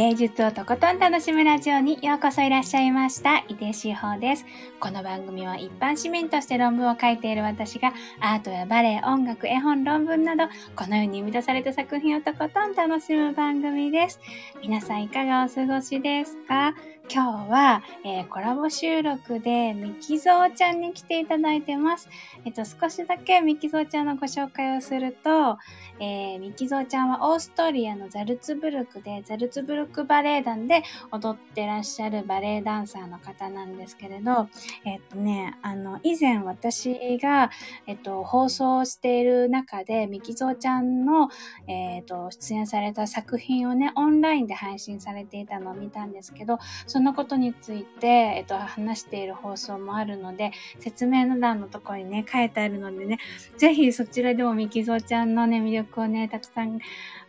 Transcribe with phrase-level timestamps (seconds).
[0.00, 3.44] 芸術をとことん楽しむラジオにようこそいらっしゃいました。
[3.48, 4.46] 伊手志保です。
[4.80, 10.44] この番組は一般市民として論文を書いている私がアートやバレエ、音楽、絵本、論文など
[10.74, 14.20] このように生み出された作品をとことん楽しむ番組です。
[14.62, 16.74] 皆さんいかがお過ごしですか？
[17.12, 22.08] 今日は、えー、コラボ収録でミキゾーちゃんに来ていただいてます。
[22.44, 25.58] えっと、少しだけミキゾーちゃんのご紹介をすると、
[25.98, 34.48] えー、ミキゾーちゃんはオーストリアのザルツブルクで、ザルツブルクバレエ団で踊ってらっしゃるバレエダンサーの方なんですけれど、
[34.84, 37.50] えっとね、あの、以前私が、
[37.88, 41.28] えっと、放送している中で、ミキゾーちゃんの、
[41.66, 53.18] えっと、出演された作品をね、オンラインで配信されていたのを見たんですけど、そそのことについて、えっと、話している放送もあるので、説明の欄のところにね、書いてあるのでね、
[53.56, 56.78] ぜひそちらでもミキゾーちゃんのね、魅力をね、たくさん、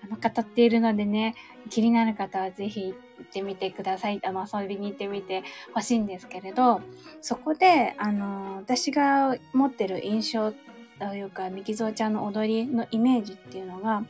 [0.03, 1.35] あの、語っているのでね、
[1.69, 4.19] 気になる方はぜひ行ってみてください。
[4.25, 6.81] あの、遊びに行ってみてほしいんですけれど、
[7.21, 10.51] そこで、あの、私が持ってる印象
[10.99, 14.03] というか、ミキゾーちゃんの踊りのイメージっていうのが、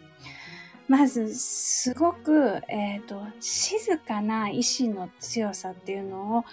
[0.91, 6.45] まず、すごく、えっ、ー、と、静かな意志の強さっていうのを、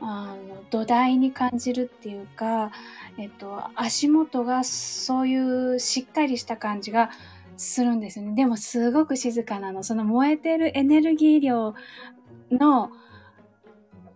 [0.00, 2.70] あの、土台に感じるっていうか、
[3.18, 5.36] えっ、ー、と、足元がそうい
[5.74, 7.10] うしっかりした感じが
[7.56, 8.36] するんですよね。
[8.36, 9.82] でも、すごく静かなの。
[9.82, 11.74] その燃えてるエネルギー量
[12.52, 12.92] の、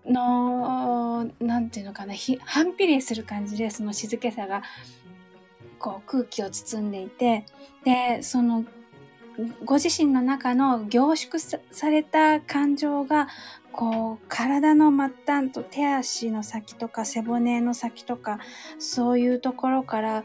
[0.07, 2.15] の、なんていうのかな、
[2.45, 4.63] 反比例する感じで、その静けさが、
[5.81, 7.45] こう空気を包んでいて、
[7.83, 8.65] で、その
[9.65, 11.39] ご自身の中の凝縮
[11.71, 13.29] された感情が、
[13.73, 18.41] こう、体の末端と手足の先とか背骨の先とか、
[18.79, 20.25] そういうところから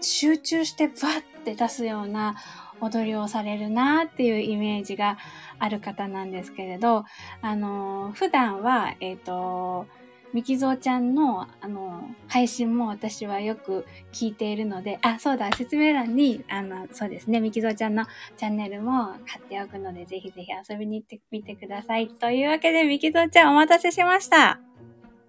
[0.00, 2.36] 集中してバッて出すような
[2.80, 5.18] 踊りをされるなっていうイメージが
[5.58, 7.04] ある方なんですけれど、
[7.42, 9.86] あの、普段は、えっ、ー、と、
[10.36, 18.04] みきぞうちゃんの、あの、配信も私はよく聞いているので、あ、そうだ、説明欄に、あの、そうですね、みきぞうちゃんの
[18.36, 22.08] チャンネルも貼っておくので、ぜひぜひ遊びに行ってみてください。
[22.08, 24.60] というわけで、みきぞうちゃんお待たせしました。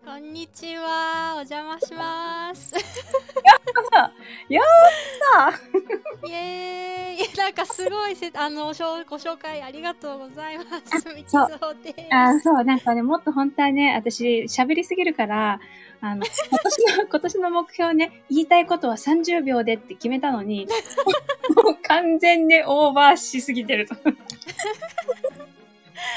[0.07, 1.33] こんにちは。
[1.33, 2.73] お邪魔します。
[2.75, 2.83] やっ
[3.91, 4.13] た
[4.47, 4.63] やっ
[6.21, 11.01] たイエーイなんかすごいせ、あの、ご紹介ありがとうございます。
[11.27, 11.47] そう。
[12.09, 15.59] あ、そう、なんかね、もっと本当はね、私、喋りすぎるから、
[15.99, 20.67] あの、今年の、 今年の目標ね、言いたいことは30秒でって決めたのに、
[21.53, 23.95] もう完全にオーバーしすぎてると。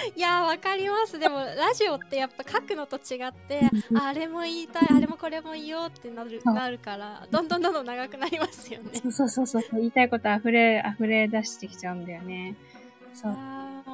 [0.17, 1.19] いやわかります。
[1.19, 3.61] でもラジオってやっぱ書くのと違って
[3.95, 9.01] あれも言いたいあれもこれも言おうってなるなるからどんどんどんどん長くなりますよね。
[9.11, 12.55] そうそうそう言いたいこと溢れ溢れ出してきちゃうんだよね。
[13.15, 13.37] そう。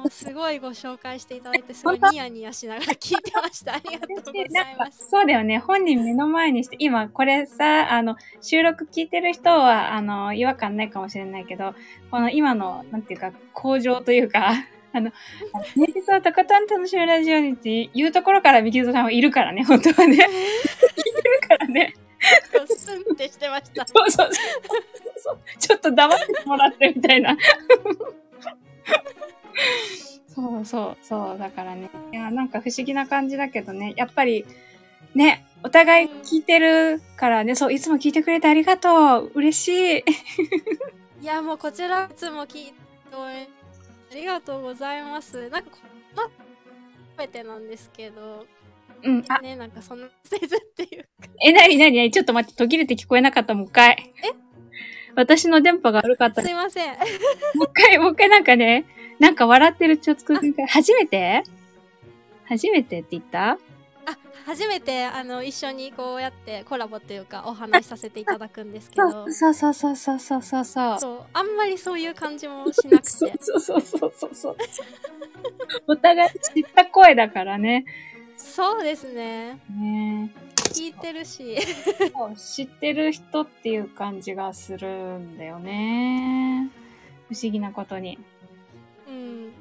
[0.09, 3.73] すごいご紹介していただいてすごいニヤニヤしながら聞いてました。
[3.75, 5.09] ありがとうございます。
[5.09, 5.59] そうだよね。
[5.59, 11.73] 本人目の前にして今これさあの収録聞いてる人はあの違和感ないかもしれないけど
[12.11, 14.53] この今のなんていうか向上というか
[14.97, 15.11] あの、
[15.75, 20.15] 平日はとことん楽しむラジオにっていうところからミキゾさんはいるからね、本当はね。
[20.15, 20.25] いる
[21.47, 21.93] からね。
[22.67, 23.85] スンってしてました。
[23.85, 24.29] そうそう
[25.17, 27.37] そうちょっと黙ってもらってみたいな。
[30.33, 31.37] そうそうそう。
[31.37, 31.89] だからね。
[32.11, 33.93] いや、なんか不思議な感じだけどね。
[33.97, 34.45] やっぱり、
[35.13, 39.31] ね、お互い聞いてるからね、そう、いつも聞いてくれてありがとう。
[39.35, 40.03] 嬉しい。
[41.21, 42.73] いや、もうこちらいつも聞いて
[44.11, 45.49] ありがとうございます。
[45.49, 45.69] なんか、
[46.15, 46.29] ま、
[47.17, 48.45] めてなんですけど、
[49.03, 51.07] うん、あ、ね、なんかそんなせずっていうか。
[51.43, 51.97] え、なになに？
[51.97, 54.13] なにちょっと待って、途切れて聞こえなかった、もう一回。
[54.23, 54.31] え？
[55.15, 56.41] 私の電波が悪かった。
[56.41, 56.89] すいません。
[56.89, 56.99] もう
[57.65, 58.85] 一回、もう一回なんかね、
[59.19, 60.33] なんか笑ってるちょっと、
[60.67, 61.43] 初めて？
[62.45, 63.57] 初めてって言った？
[64.07, 69.27] あ初めてあの一緒にこうやってコラボっていうかお話しさせていただくんですけど。
[69.29, 71.23] そうそうそうそうそうそうそうそう。
[71.33, 73.09] あんまりそういう感じもしなくて。
[73.11, 74.57] そうそうそうそうそう
[75.87, 77.83] お互い知った声だからね。
[78.37, 79.59] そうですね。
[79.69, 80.31] ね。
[80.55, 81.57] 聞いてるし。
[82.37, 86.69] 知ってる人っていう感じがするんだよね。
[87.29, 88.17] 不思議なことに。
[89.07, 89.53] うん。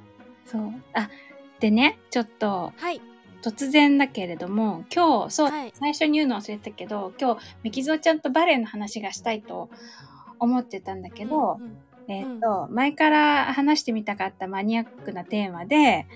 [0.44, 0.72] そう。
[0.92, 1.10] あ
[1.58, 3.00] でねちょっとはい
[3.42, 9.70] 突然だけれども、今日、そう、はい、最初に言うの忘れたけど、今日、ミキゾーちゃんとバレエの話がしたいと
[10.38, 11.76] 思ってたんだけど、うんうん、
[12.08, 16.06] えっ、ー、と、うん、前から話してみたかったマニアックなテーマで、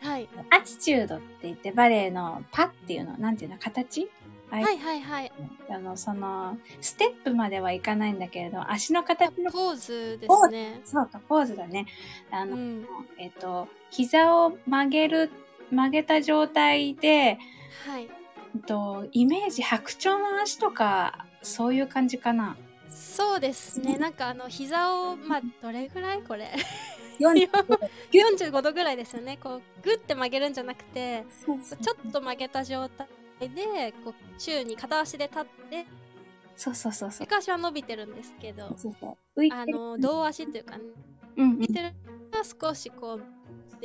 [0.00, 0.28] はい。
[0.50, 4.10] アチチュードって言ってバレエのパっていうの、なんていうの、形？
[4.50, 5.32] あはいはいはい。
[5.70, 10.80] あの、その、ステップまではいかないんだけれど、足の形の、ポーズですね。
[10.84, 11.86] そうか、ポーズだね。
[12.30, 12.86] あの、うん。
[13.18, 15.30] えっと、膝を曲げる、
[15.70, 17.38] 曲げた状態で、
[17.86, 18.08] はい。
[18.54, 22.56] えっと、イメージ白鳥の足とか、そういう感じかな。
[22.88, 23.98] そうですね。
[23.98, 26.52] なんかあの膝をまあどれぐらいこれ
[27.18, 27.78] ？45
[28.12, 29.36] 45 度ぐらいですよね。
[29.36, 31.24] こうグッて曲げるんじゃなくて
[31.82, 33.08] ちょっと曲げた状態
[33.40, 35.86] でこう宙に片足で立って
[36.56, 37.26] そうそうそうそう。
[37.26, 40.78] 片足は伸びてるんですけどそうそうあの胴足っていうか
[41.36, 41.58] うんうん。
[41.58, 41.92] 見てる
[42.60, 43.24] 少しこう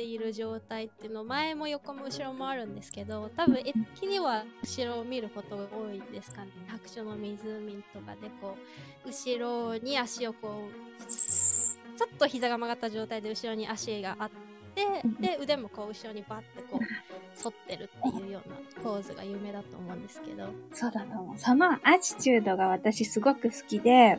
[0.00, 6.48] ている状態っていうの前も横も後ろもあるんですけど多分絵的には後ろを見ることが多いですかね。
[6.68, 8.56] 白書の湖とかでこ
[9.04, 14.30] う後ろに足をこうちょっと膝が曲がった状態で後ろに足があっ
[14.74, 14.86] て
[15.20, 20.48] で腕もこう後ろにバッてこう反ってるっていうようなポーズが有名だと思うんですけど。
[20.72, 21.38] そうだと思う。
[21.38, 24.18] そのアチチュードが私すごく好きで、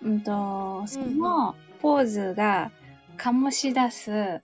[0.00, 2.70] うんと、そのポーズが
[3.16, 4.42] 醸し出す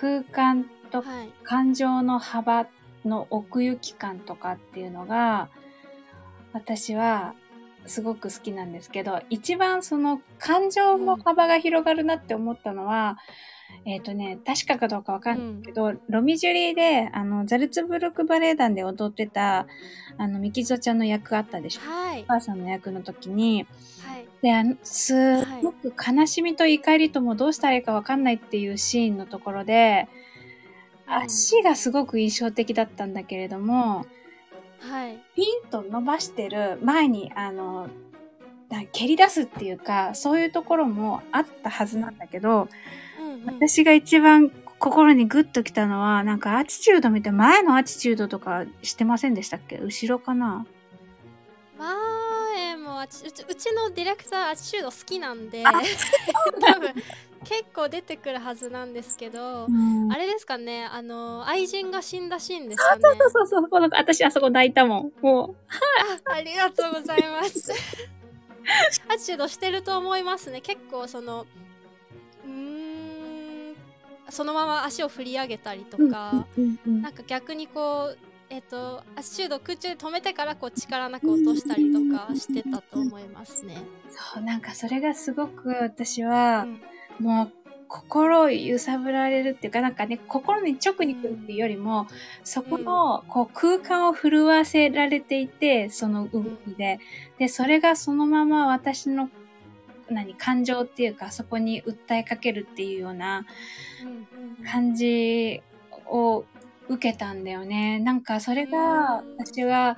[0.00, 1.32] 空間とはい。
[1.42, 2.66] 感情の幅
[3.04, 5.48] の奥行き感とかっていうのが、
[6.52, 7.34] 私は
[7.86, 13.18] すごく好きなんですけど、一番その感情の幅が広がるなって思ったのは、
[13.86, 19.66] えっ、とね、確かかどうかわかんないけど、ロミジュリーで、あの、ザルツブルクバレエ団で踊ってた、
[20.16, 21.80] あの、ミキゾちゃんの役あったでしょ？
[21.90, 22.22] はい。
[22.22, 23.66] お母さんの役の時に、はい
[24.42, 30.08] で、すごく悲しみと怒りともどうしたらいいかわかんないっていうシーンのところで、
[31.06, 34.06] 足がすごく印象的だったんだけれども、
[34.80, 35.18] はい。
[35.34, 37.88] ピンと伸ばしてる前に、あの、
[38.68, 42.68] な蹴り出すっていうか、そういうところもあったはずなんだけど、
[43.18, 43.46] うんうん。
[43.46, 49.78] 私が一番心にグッときたのは、なんかアチチュード見て前のアチチュードとかしてませんでしたっけ？
[49.78, 50.66] 後ろかな？
[51.78, 52.00] 前も
[53.04, 55.72] うちうちのディレクターアチチュード好きなんであ
[56.60, 56.94] 多分
[57.44, 59.66] 結構出てくるはずなんですけど、
[60.10, 63.02] あれですかねあの愛人が死んだシーンですかね。
[63.02, 65.12] そうそうそう、この私あそこ泣いたもん。
[65.20, 65.54] も
[66.26, 67.70] あありがとうございます。
[69.08, 70.62] アチチュードしてると思いますね。
[70.62, 71.46] 結構その
[72.44, 73.76] うーん
[74.30, 77.02] そのまま足を振り上げたりとう、か、うんうん。
[77.02, 78.18] なんか逆にこう
[78.50, 83.76] えっ、とアチチュー空中で止めてからこう力なく落としたりとかしてたと思いますね。
[84.10, 86.80] そう、なんかそれがすごく私はう、ん
[87.18, 87.52] もう
[87.88, 92.08] 心を揺さぶられるっていうか、なんかね、心に直に来るっていうよりも、
[92.42, 96.98] そこの、こう空間を震わせられていて、その動きで。
[97.38, 99.30] で、それがそのまま私の、
[100.10, 103.46] 何、感情っていうか、そこに訴えかけるっていうような
[104.66, 105.62] 感じ
[106.06, 106.44] を
[106.88, 107.98] 受けたんだよね。
[107.98, 109.96] なんかそれがうん私は、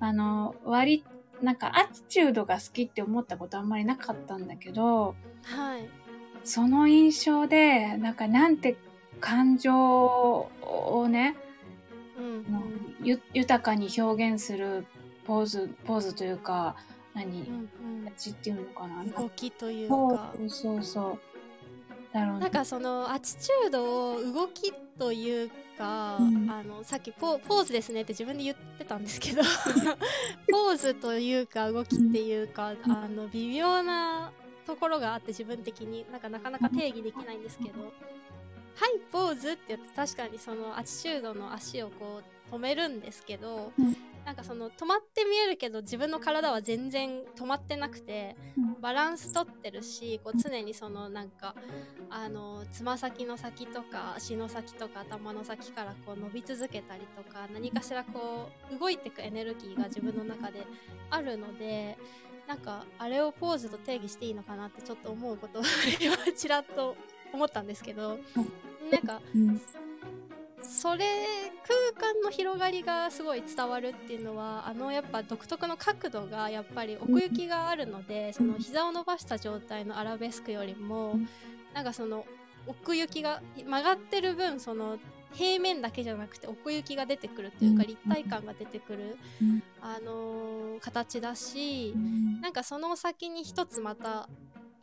[0.00, 1.04] あの、割、
[1.42, 5.88] なんかアティチュードが好きって思ったことあんまりなかったんだけど、はい
[6.44, 8.76] その印象で、なんかなんて
[9.20, 11.36] 感情をね、
[12.16, 14.86] うんうんゆ豊かに表現する
[15.26, 16.76] ポーズ、ポーズというか、
[17.14, 17.68] 何、うん
[18.16, 19.02] 形っていうのかな。
[19.02, 21.20] うん動きというかそうそうそう。
[22.12, 22.40] だろうね。
[22.40, 26.50] なんかそのアチチュードを動きというか、うん。
[26.50, 29.42] あのさっきポポーズですねって自分で言ってたんですけど
[30.50, 34.32] ポーズというか動きっていうか、あの微妙な
[34.66, 37.80] ところがあって自分的になんかなかなか定義できないんですけど
[38.76, 43.96] 「はいポーズ」って言って確かにそのアチチュードの足をこう止めるんですけど、うん
[44.28, 48.68] なんかその止まって見えるけど自分の体は全然止まってなくてうん。
[48.78, 51.54] バランス取ってるしこう常にそのなんか
[52.10, 60.66] あのつま先の先とか足の先とか頭の先からこう伸び続けたりとか何かしらこう動いていくエネルギーが自分の中で
[61.10, 61.96] あるので
[62.46, 65.62] なんかあれをポーズと定義していいのかなってちょっと思うことを
[66.00, 66.96] 今ちらっと
[67.32, 68.18] 思ったんですけど
[68.92, 69.60] なんかうん
[70.62, 71.04] それ
[71.94, 81.28] 空間の広がりがすごい伝わるっていうのはあのやっぱ独特の角度がやっぱり奥行きがあるのでその膝を伸ばした状態のアラベスクよりもうん。
[81.74, 82.24] なんかその
[82.66, 84.98] 奥行きが曲がってる分その
[85.34, 87.88] 平面だけじゃなくて奥行きが出てくるというかうん。
[87.88, 89.62] 立体感が出てくるうん。
[89.80, 92.40] あのー形だしうん。
[92.40, 94.28] なんかその先に一つまた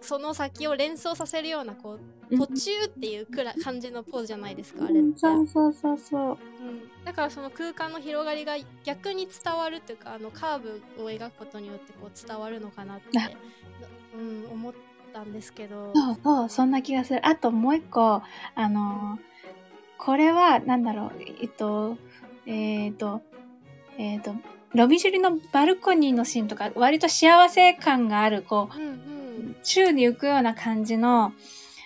[0.05, 5.19] その先を連想させるようなこう途中っていうくらい感じのポーズじゃないですかあれって。
[5.19, 6.21] そうそうそうそう。
[6.29, 6.37] うん、
[7.03, 13.29] だからその空間の広がりが逆に伝わるっていうかあのカーブを描くことによってこう伝わるのかなってあ、
[14.17, 14.73] うん、思っ
[15.13, 17.25] たんですけどそうそう、そんな気がする。
[17.27, 18.21] あともう一個、
[18.55, 19.35] あのー
[19.97, 21.97] これは、なんだろう、えっと、
[22.45, 23.21] えっ、と、
[23.97, 24.35] えっ、と、
[24.73, 28.95] ロビジュリのバルコニーのシーンとか、割と幸せ感がある、こうんうんう、
[29.65, 31.33] 宙に浮くような感じの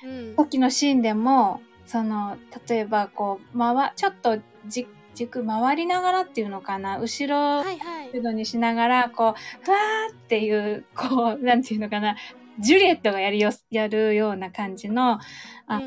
[0.04, 0.36] うん。
[0.36, 8.10] 時のシーンでも、その、例えばこう、まわ、ちょっとじ軸回りながらっていうのかな、後ろはいはい。
[8.12, 12.16] 角度にしながら、こう、ふわーっていう、こう、なんていうのかな、
[12.60, 15.20] ジュリエットがやるよ、やるような感じの、
[15.68, 15.84] あうんう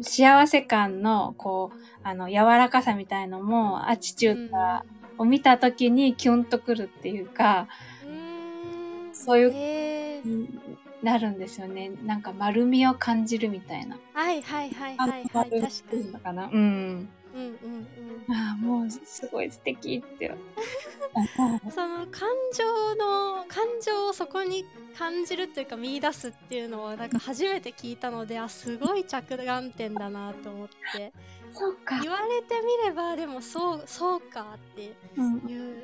[0.00, 0.02] ん。
[0.02, 7.68] 幸せ感の、こう、あの、柔らかさみたいのも、アチチュードを見たときにキュンとくるっていうか、
[8.04, 9.14] うーん。
[9.14, 10.65] そういうへー
[11.02, 11.90] なるんですよね。
[12.04, 13.98] なんか丸みを感じるみたいな。
[14.12, 16.50] はいはいはいあはいはい確かにのかな。
[16.52, 17.08] うん。
[17.34, 17.86] うんうん
[18.28, 20.34] うんああ、もうすごい素敵って。
[21.70, 24.64] その感情の感情をそこに
[24.96, 31.12] 感じるというか見出すっていうのはなんか初めて聞いたのであすごい着眼点だなと思って
[31.52, 32.00] そうか。
[32.00, 35.82] 言われてみればでもそうそうかってうんいう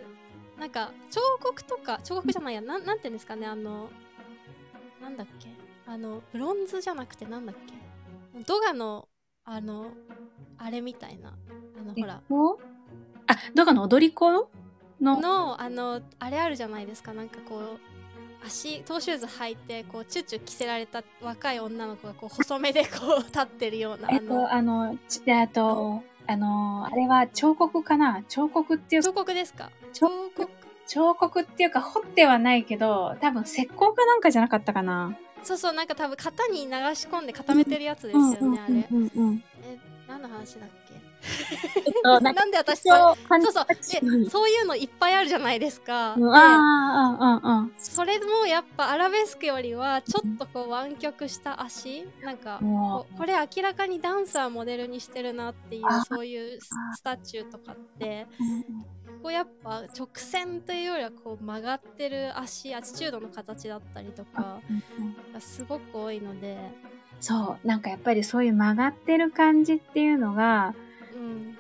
[0.58, 3.90] なんか彫刻とか彫刻じゃないやなんなんていうんですかねあの
[5.02, 5.48] なんだっけ？
[5.86, 7.74] あのブロンズじゃなくてなんだっけ？
[8.46, 9.08] ドガの
[9.44, 9.86] あの
[10.58, 11.30] あれみたいな。
[11.78, 12.20] あのほら。
[12.30, 12.54] お
[13.26, 14.48] あ、どこの踊り子？
[15.00, 15.20] の？
[15.20, 17.12] のあのあれあるじゃないですか。
[17.12, 17.78] なんかこう
[18.46, 28.22] 足トーシューズ履いてこうチュッチュ着せられた若い女の子がこう細めでこう 立ってるようなあのえっと、あの、ちえっと、あの、あれは彫刻かな？
[28.28, 29.02] 彫刻っていう。
[29.02, 29.70] 彫刻ですか？
[29.92, 30.50] 彫彫刻
[30.92, 35.16] 彫刻っていうか彫ってはないけど、多分石膏かなんかじゃなかったかな。
[35.42, 38.74] そうそうなんか多分型に流し込んで固めてるやつですよね、あれ。
[38.74, 38.84] え
[40.06, 40.94] 何の話だっけ？
[40.94, 41.11] えっと、
[42.02, 43.66] なんか、なんで私そそうそうそう
[44.24, 46.14] でそういうのいっぱいあるじゃないですか。
[47.78, 52.06] それもやっぱアラベスクよりはちょっとこう湾曲した足？
[52.22, 58.26] なんかこれ明らかにダンサーモデルにしてるなっていうあそういうススタチューとかって。
[59.22, 64.58] こうやっぱ直線というよりはこう曲がってる足アチチュードの形だったりとか
[65.32, 66.58] がすごく多いので、
[67.20, 70.74] そう、なんかやっぱりそういう曲がってる感じっていうのが、うん、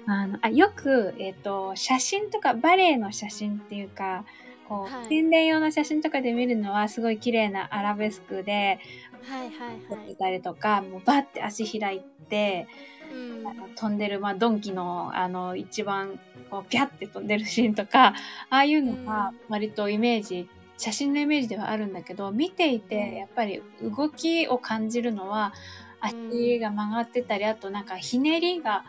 [0.06, 4.24] あの、あよく、えっ、と、写真とか、バレエの写真っていうか、
[4.68, 5.08] こう、はい。
[5.08, 8.80] 宣伝用の写真とかで見るのは、すごい綺麗なアラベスクで、
[9.22, 12.66] はいはいはい、撮ってたりとか、もうバッて足開いて、
[13.12, 13.46] うん。
[13.46, 16.18] あの飛んでる、まあ、ドンキの、あの、一番、
[16.50, 18.14] こう、ピャって飛んでるシーンとか、
[18.50, 25.52] ああいうのが、割とイメージ、写真のイメージではあるんだけど、見ていて、やっぱり動きを感じるのは、
[26.00, 28.84] 足が曲がってたり、あとなんかひねりが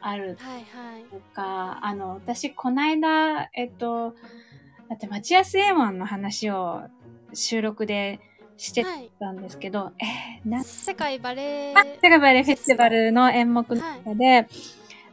[0.00, 0.36] ある。
[0.40, 1.04] はいはい。
[1.10, 4.14] とか、あの、私、こないだ、えっと、
[4.88, 6.82] だって、町安エマンの話を
[7.32, 8.20] 収録で
[8.56, 14.48] してはいたんですけど、えー、な、世界バレエあ、セガバレーフェスティバルの演目の中で、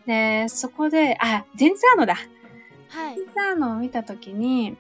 [0.06, 2.16] で、そこで、あ、ゼンツアーノだ。
[2.90, 3.16] はい。
[3.16, 4.78] ゼンツアーノを見たときに、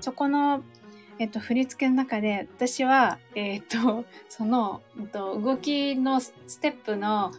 [0.00, 0.62] そこの、
[1.18, 7.32] えっと、振り付けの中で、私は、えっと、その、えっと、動きのステップの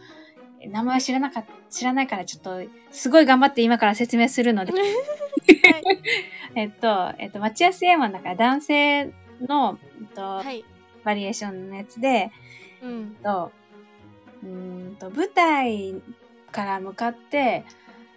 [0.66, 4.72] 名前知らなかった、知らないからちょっと、すごい頑張って今から説明するので、
[6.54, 10.64] えっと、えっと、町安エマンだから男性の、えっと、はい。
[11.04, 12.30] バリエーションのやつで、
[12.82, 13.16] うん。
[13.22, 13.52] と、
[14.42, 15.94] うーんと、舞台
[16.50, 17.64] から向かって、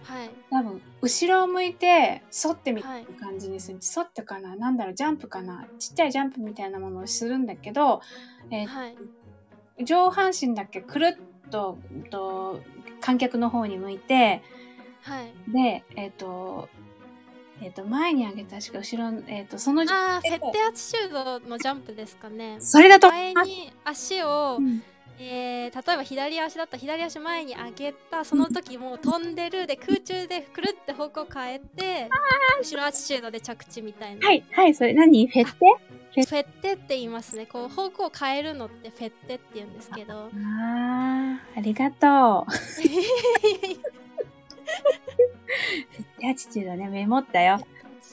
[0.04, 0.32] はい。
[0.50, 3.80] 多分、後ろを向いて、反ってみたはいいな感じにする。
[3.94, 4.56] 反ってかな？
[4.56, 5.68] なんだろう、ジャンプかな？
[5.78, 8.02] ちっちゃいジャンプみたいなものをするんだけど、
[8.50, 8.98] えーはい。
[9.84, 12.62] 上半身だけくるっと、うんと
[13.02, 14.42] 観客の方に向いて、
[15.02, 15.52] はい。
[15.52, 16.70] で、えっ、と、
[17.62, 22.58] えっ、と、前に上げたしか後ろの、えっ、と、その、ああフェッテアチチュードのジャンプですかね。
[22.60, 24.84] それだと、前に足をう、ん
[25.24, 32.10] えー例えば左足だったら左足前に上げたその時もう飛んでるで空中でくるって方向変えて
[32.60, 34.94] 後ろアチチュードで着地みたいな、はい、はい、それ。
[34.94, 35.28] 何？
[35.28, 35.54] フェッテ？
[36.14, 36.74] フェッテ？
[36.74, 37.46] って言いますね。
[37.46, 40.14] こう方向を変えるのってフェッテって言うんですけど。
[40.14, 42.52] ああ、ありがとう。
[46.30, 47.60] アチチュードね、メモったよ。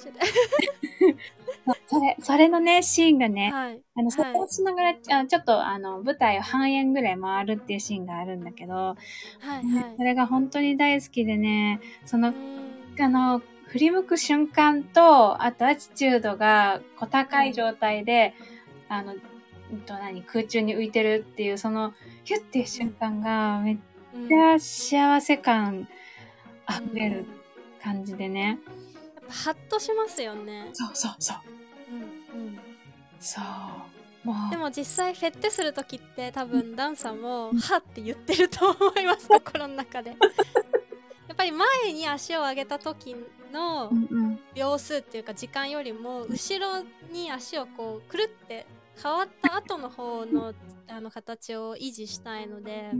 [1.87, 3.81] それ、それのね、シーンがね、はい。
[3.97, 8.97] あの、そこをしながら、あちょっと、あの、舞台を半円ぐらい回るっていうシーンがあるんだけど、は
[9.61, 9.95] いはい。
[9.97, 12.35] それが本当に大好きでね、そうの、ん
[13.01, 18.35] あの、振り向く瞬間と、あとアチチュードが小高い状態で、
[18.89, 21.93] あの、うんと何、空中に浮いてるっていう、その、
[22.25, 23.79] ヒュッていう瞬間が、めっ
[24.15, 24.29] うん。
[24.29, 25.87] ちゃ幸せ感
[26.69, 27.27] 溢れる
[27.83, 28.47] 感じでね。
[28.47, 28.73] やっぱ
[29.29, 31.37] ハッとしますよね、そうそうそう。
[31.93, 32.59] うんうん
[33.21, 33.45] そう。
[34.29, 40.17] もう、でも実際フェッテする時って多分ダンサーも「は」って言ってると思います 心の中でや
[41.33, 43.17] っぱり前に足を上げた時
[43.53, 43.91] の。
[44.55, 48.67] 秒数っていうか時間よりも後ろに足をこうくるって
[49.01, 50.53] 変わった後の方の
[50.89, 52.91] あの形を維持したいので、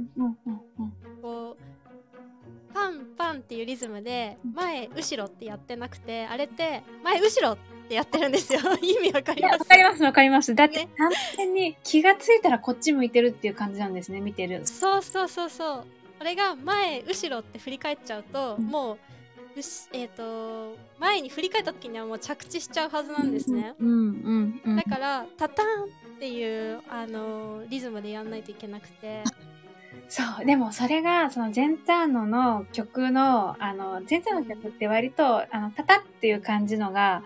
[1.21, 1.63] こう
[2.79, 7.59] パンパンっていうリズムで前後ろってやってなくてあれって前後ろっ
[7.89, 8.61] てやってるんですよ。
[8.81, 9.61] 意味わかります？
[9.61, 10.55] わかりますわかります。
[10.55, 10.89] だってね。
[10.97, 14.67] 完全に気がついたらこっち向いてるっていう感じなんですね、見てる。
[14.67, 15.85] そうそうそうそう。
[16.19, 18.67] これが前後ろって振り返っちゃうと、うん。
[18.67, 18.99] もう
[19.93, 24.77] えっ、と前に振り返った時にはもう着地しちゃうはずなんですね、うんうんうん。
[24.77, 25.89] だからタターンっ
[26.21, 29.25] ていうあのリズムでやんないといけなくて
[30.09, 37.23] そう、でもそれが、そのゼンターノの曲の、あの、ゼンターノの曲って割と、あの、タタっていう感じのが、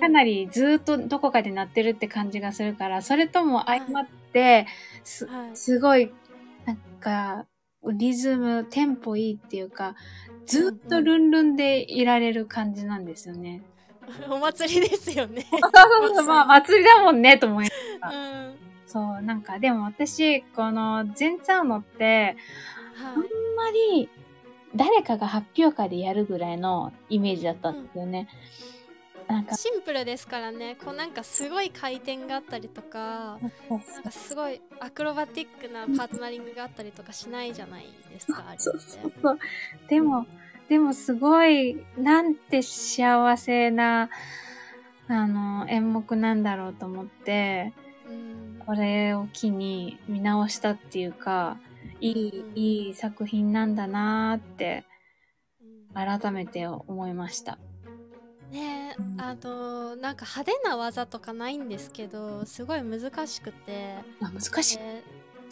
[0.00, 4.66] かなりずーっとどこかで鳴ってるって感じがするから、それとも相まって、
[5.02, 5.56] す、はい。
[5.56, 6.12] すごい、
[6.64, 7.46] なんか、
[7.92, 9.96] リズム、テンポいいっていうか、
[10.46, 13.62] ずーっとルンルンでいられる感じなんですよね。
[14.30, 15.44] お祭りですよね。
[15.50, 15.60] そう
[16.08, 22.36] そうそう、まあ祭りだもんね、と思いうんそう、なんか、でも私、この、ゼンツァーノって、
[23.04, 24.08] あんはいまり、
[24.76, 28.28] 誰かが発表会でやるぐらいのイメージだったんですよね。
[29.26, 39.38] なんか、シンプルですからねこうなんかすごい回転があったりとかなんかすごいアクロバティックなパートナリングがあったりとかしないじゃないですかあれってそうそうそう。
[39.88, 40.26] でも、
[40.68, 44.10] でもすごい、なんて幸せな、
[45.08, 47.83] あの、演目なんだろうと思って、うん
[48.66, 51.58] これを機に見直したっていうか、
[52.00, 54.94] いい、うんいい作品なんだなーって、うん
[55.94, 57.56] 改めて思いました。
[58.50, 64.78] ねあのなんか派手な技とかないんですけどすごい難しくて、あ、難しい。
[64.78, 65.02] で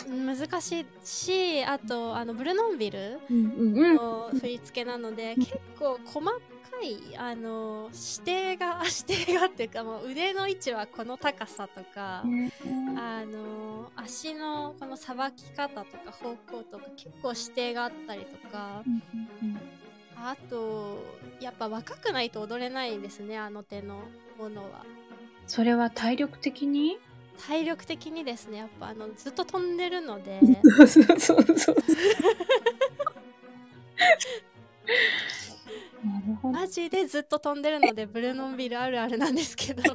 [0.09, 3.97] 難しいしあとあのブルノンビルうんうんうん。
[3.97, 6.41] の振り付けなので、結構細か
[6.81, 12.23] いあの指定が指定がっていうかもう腕の位置はこの高さとか、
[12.97, 18.83] あの足のこのさばき方とか方向とか結構指定があったりとか
[20.17, 20.99] あと
[21.41, 24.03] やっぱ若くないと踊れないですねあの手の
[24.39, 24.85] ものは。
[25.47, 26.99] それは体力的に？
[27.47, 31.77] 体力的にですねやっぱあのずっと飛んでるので そうそうそうそう。
[36.43, 39.83] マジでずっと飛んでるのでブルーノンビルあるあるなんですけど。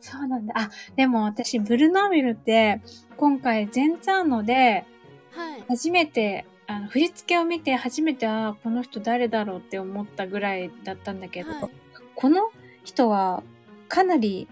[0.00, 0.54] そうなんだ。
[0.56, 2.80] あ、でも私、ブルノービルって、
[3.16, 4.84] 今回、ゼンツァーノで、
[5.32, 5.64] はい。
[5.68, 11.70] 初めて、あの、振り付けを見て、初めて、あーこの人誰だろうって思ったぐらいだったんだけど、はい。
[12.14, 12.50] この
[12.84, 13.42] 人は、
[13.88, 14.48] かなり、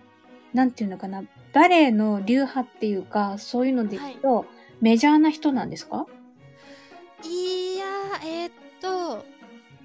[0.53, 4.47] なんていうのかな、バレエの流派っていうか、そういうので言うと、
[4.81, 6.07] メジャーな人なんですか？
[7.25, 8.53] いやーえーっ
[8.83, 9.25] と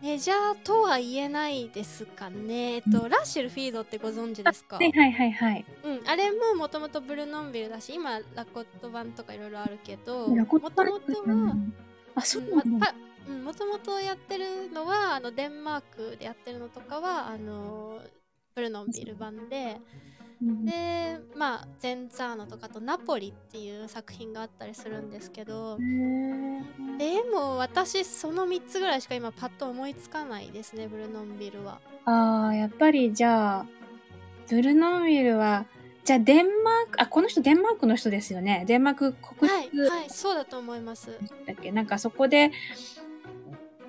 [0.02, 2.76] メジャーとは言えないですかね。
[2.76, 4.76] えっとラッシュルフィードってご存知ですか？
[4.76, 5.66] はいはいはいはい。
[5.84, 11.56] うん、あれももともとブルーノンビルだし今ラコット版とかいろいろあるけどもともとは
[12.16, 12.96] あ、そううんなん
[13.28, 18.00] うん、もともとやってるのはあのデンマークでやってるのとかはあの
[18.56, 19.78] ブルノンビル版で
[20.17, 31.80] うんでまあゼンツァーノとかあとナポリっていう作品があったりするんですけどでも私その3つぐらいしか今パッと思いつかないですねブルノンビルは。
[32.08, 33.66] ああ、やっぱりじゃあ、
[34.50, 35.66] ブルノービルは、
[36.06, 38.64] じゃあデンマーク、あ、この人デンマークの人ですよね。
[38.66, 41.20] デンマーク国はい立はいそうだと思います。
[41.46, 42.52] だっけ、なんかそこで、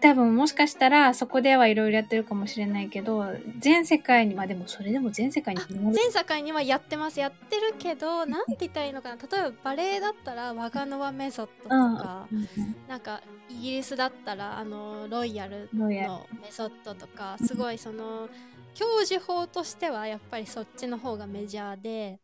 [0.00, 3.24] 多分もしかしたらそこではいろいろやってるかもしれないけど、
[3.58, 5.60] 全世界に、まあでもそれでも全世界に
[5.92, 7.20] 全世界にはやってます。
[7.20, 9.16] やってるけどなんて言ったらいいのかな。
[9.16, 12.38] 例えばバレエだったらワガノワメソッドとか、うん。
[12.38, 12.48] うん
[12.88, 18.28] なんかイギリスだったらあのロイヤルのメソッドとかすごいその
[18.74, 22.20] 教授法としてはやっぱりそっちの方がメジャーで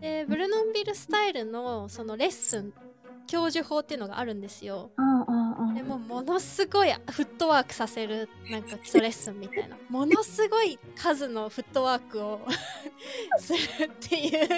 [0.00, 2.72] でブルノンビルスタイルのそのレッスン
[3.26, 4.90] 教授法っていうのがあるんですよ。
[4.96, 5.19] うん
[5.80, 9.78] でもものすごいフットワークさせるなんか基礎レッスンみたいな。
[9.88, 12.46] ものすごい数のフットワークを
[13.40, 14.48] するっていう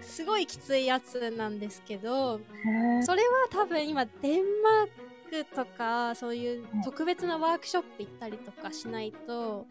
[0.00, 2.40] すごいきついやつなんですけど
[3.02, 4.88] それは多分今デンマー
[5.30, 9.66] クとかそういう特別なワークショップ行ったりとかしないと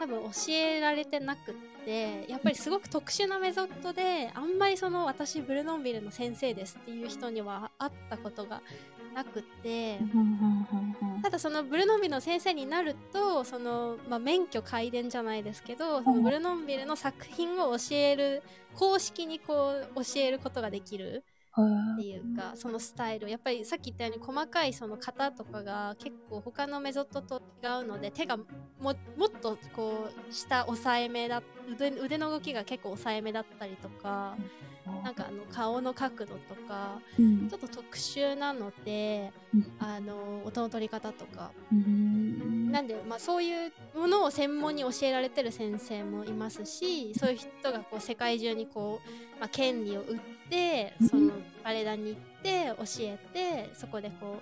[0.00, 8.60] 多分教えられてなくってやっぱりすごく特殊なメソッドであんまりその私ブルノンビルの先生ですっていう人には会ったことが
[9.14, 10.00] なくて
[11.22, 18.42] ただそのブルノンビルの先生になるとその、まあ、免許皆伝じゃないですけどそのブルノンビルの作品を教える
[18.74, 21.22] 公式にこう教えることができる
[21.62, 23.30] っていうかそのスタイル。
[23.30, 28.44] やっぱりさっき言ったように細かいその型とかが結構他のメソッドと違うので手がも
[28.80, 28.94] もっ
[29.40, 34.36] とこう下押さえ目だ腕腕の動きが結構抑えめだったりとか、
[35.02, 50.18] なんかあの顔の角度とか、うん、ちょっと特殊なので、うん、あの音の取り方とか、うん、なんで、まあ、そういうものを専門に教えられてる先生もいますしそういう人がこう世界中にこう、まあ、権利を売っ
[50.50, 54.40] てそのバレエ団に行って教えてそこでこ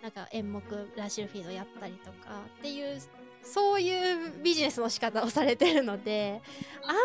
[0.00, 0.62] うなんか演目
[0.96, 3.00] ラシルフィードやったりとかっていう
[3.42, 6.40] そういうビジネスの仕方をされてるので
[6.84, 7.00] あんま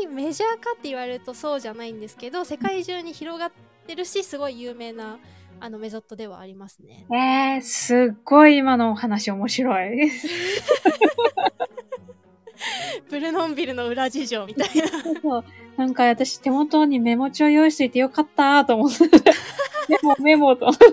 [0.00, 3.52] りメジャーかって言われるとそうじゃないんですけど世界中に広がっ
[3.86, 5.20] てるしすごい有名な
[5.64, 7.06] あのメソッドではありますね。
[7.08, 10.10] えー、すっごい今のお話面白い。
[13.08, 14.88] ブルノンビルの裏事情みたいな。
[15.22, 15.44] そう
[15.76, 19.04] なんか私手元にメモ帳用意していてよかったと思って。
[19.88, 20.84] メモメモと思って。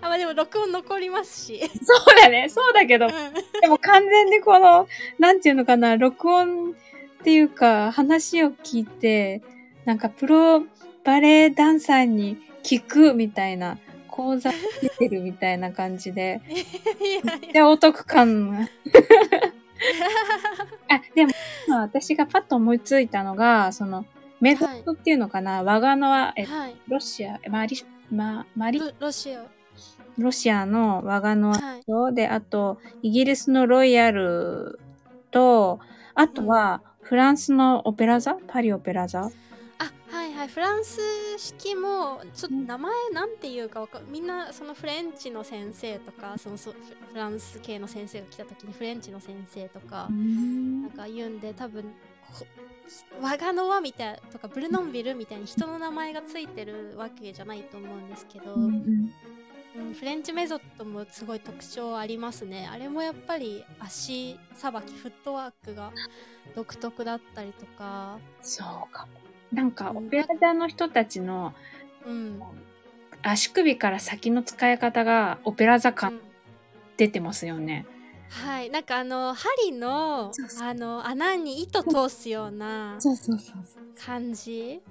[0.00, 1.60] あ、まあでも録音残りますし。
[1.60, 1.70] そう
[2.18, 3.06] だね、そうだけど、
[3.60, 6.74] でも完全にこの、なんていうのかな、録音っ
[7.22, 9.42] ていうか、話を聞いて、
[9.84, 10.62] なんかプロ
[11.04, 14.50] バレエダンサーに聞くみたいな、講座
[14.82, 16.40] 出てるみたいな感じで、
[17.52, 18.68] で、お得感
[20.88, 21.32] あ、でも、
[21.68, 24.04] まあ、私がパッと思いついたのが、その、
[24.40, 27.76] メソッドっていうのかな、はい、我がのは、え、はい、ロシア、マリ、
[28.10, 28.80] ま、マリ？
[28.98, 29.44] ロシア。
[30.18, 31.76] ロシアの我がのは
[32.10, 34.80] い、で、あと、イギリスのロイヤル
[35.30, 35.78] と、
[36.14, 38.36] あとは、フランスのオペラ座？
[38.46, 39.20] パリオペラ座？
[39.20, 39.30] あ、
[40.36, 40.48] はいはい。
[40.48, 41.00] フランス
[41.38, 46.78] 式も、ちょっと名前なんていうかわかみんな、そのフレンチの先生とか、そのそフ
[47.14, 51.84] ランス系の先生が来た時にフレンチの先生とか、なんか言うんで、多分、
[53.20, 59.12] 我がの輪みたいとかブルノンビルみたいに人の名前がついてるわけじゃないと思うんですけど、うんうん。
[59.88, 62.68] うん、フレンチメソッドもすごい特徴ありますね。
[62.70, 65.92] あれもやっぱり足さばきフットワークが
[66.54, 68.18] 独特だったりとか。
[68.40, 69.06] そうか
[69.52, 71.54] なんかオペラ座の人たちの、
[72.04, 72.40] うん、
[73.22, 76.20] 足首から先の使い方がオペラ座感
[76.96, 77.86] 出てますよね、
[78.28, 78.70] はい。
[78.70, 82.98] なんかあの針のあの穴に糸通すような
[84.04, 84.82] 感じ？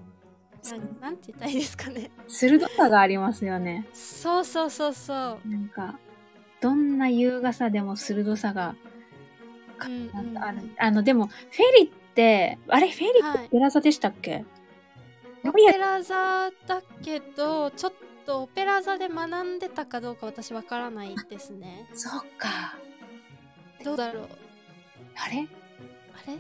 [1.00, 2.12] ななんて言ったらいいですかね。
[2.28, 3.88] 鋭さがありますよね。
[3.94, 5.14] そうそうそうそ
[5.46, 5.48] う。
[5.48, 6.00] なんか
[6.62, 8.76] どんな優雅さでも鋭さが
[9.86, 10.38] うんうん、
[10.80, 11.38] あのでもフェ
[11.84, 14.46] リってあれフェリってオペラ座でしたっけ、はい、
[15.50, 17.94] オペラ座だけどちょっ
[18.26, 21.88] とオペラ座で学んでたかどうか私わからないですね。
[21.94, 22.78] そっか。
[23.84, 24.30] どうだろう。
[25.16, 25.48] あれ？
[26.14, 26.38] あれ？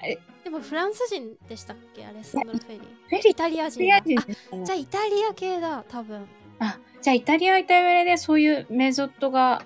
[0.00, 0.18] あれ？
[0.44, 2.06] でもフランス人でしたっけ？
[2.06, 2.80] アレスンフェリー。
[2.80, 3.86] フェリイタリア人。
[3.86, 4.00] だ。
[4.02, 6.26] じゃあイタリア系だ、多分。
[6.58, 9.62] あ、じゃあイタリアイタリアでそういうメソッドが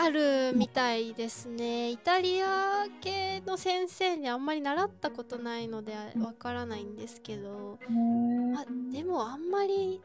[0.00, 1.90] あるみたいですね。
[1.90, 7.78] イタリア系の先生にあんまり習ったことないのでわからないんですけど、
[8.56, 10.00] あでもあんまり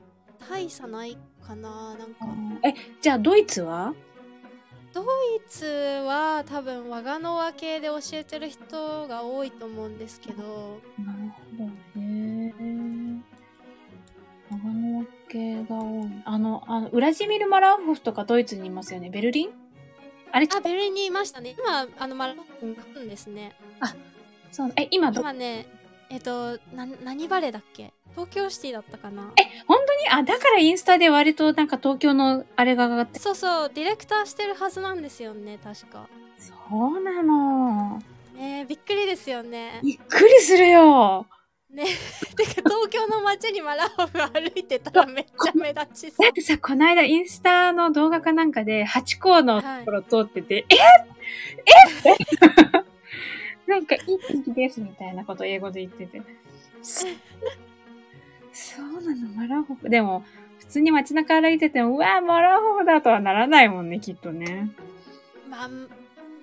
[0.50, 2.26] 大差ないかな、なんか。
[2.64, 3.94] え、じゃあドイツは？
[4.94, 5.06] ドイ
[5.48, 10.80] ツは多分我がの和系で教えてる人が多いと思うんですけど。
[11.04, 11.20] なる
[11.58, 12.54] ほどへえ
[14.52, 16.10] 我がの和系が多い。
[16.26, 19.10] あのあのウラジミル・マラホフとかドイツにいますよね。
[19.10, 19.63] ベルリン？
[20.34, 23.96] あれあベルリンにいましたね今あのマラホフ書くんですねあ
[24.52, 25.66] そうえ今ど今ね
[26.10, 27.92] えっ、とな何バレだっけ？
[28.12, 29.32] 東京シティだったかな？
[29.40, 30.22] え、本当に？
[30.22, 36.08] あ、だからインスタで割となんか東京のあれが上がってそうそう、ディレクターしてるはずなんですよね、確か。
[36.38, 36.54] そ
[36.88, 38.00] うなの。
[38.36, 39.80] ねびっくりですよね。
[39.82, 41.26] びっくりするよ。
[41.74, 41.86] ね
[42.38, 46.26] てか東京の街にマラホフ歩いてたらめっちゃ目立ちそう。
[46.26, 50.66] だってさ、この間インスタの動画かなんかで、ハチ公のところ通ってて、はい、
[52.06, 52.12] え
[53.68, 56.22] えなんかいい天気ですみたいなこと英語で言ってて。
[58.52, 59.90] そうなの、マラホフ。
[59.90, 60.24] でも、
[60.60, 64.70] 普通に街中歩いてても、うわマラホフだとはならないもんね、きっとね。
[65.50, 65.70] まあ、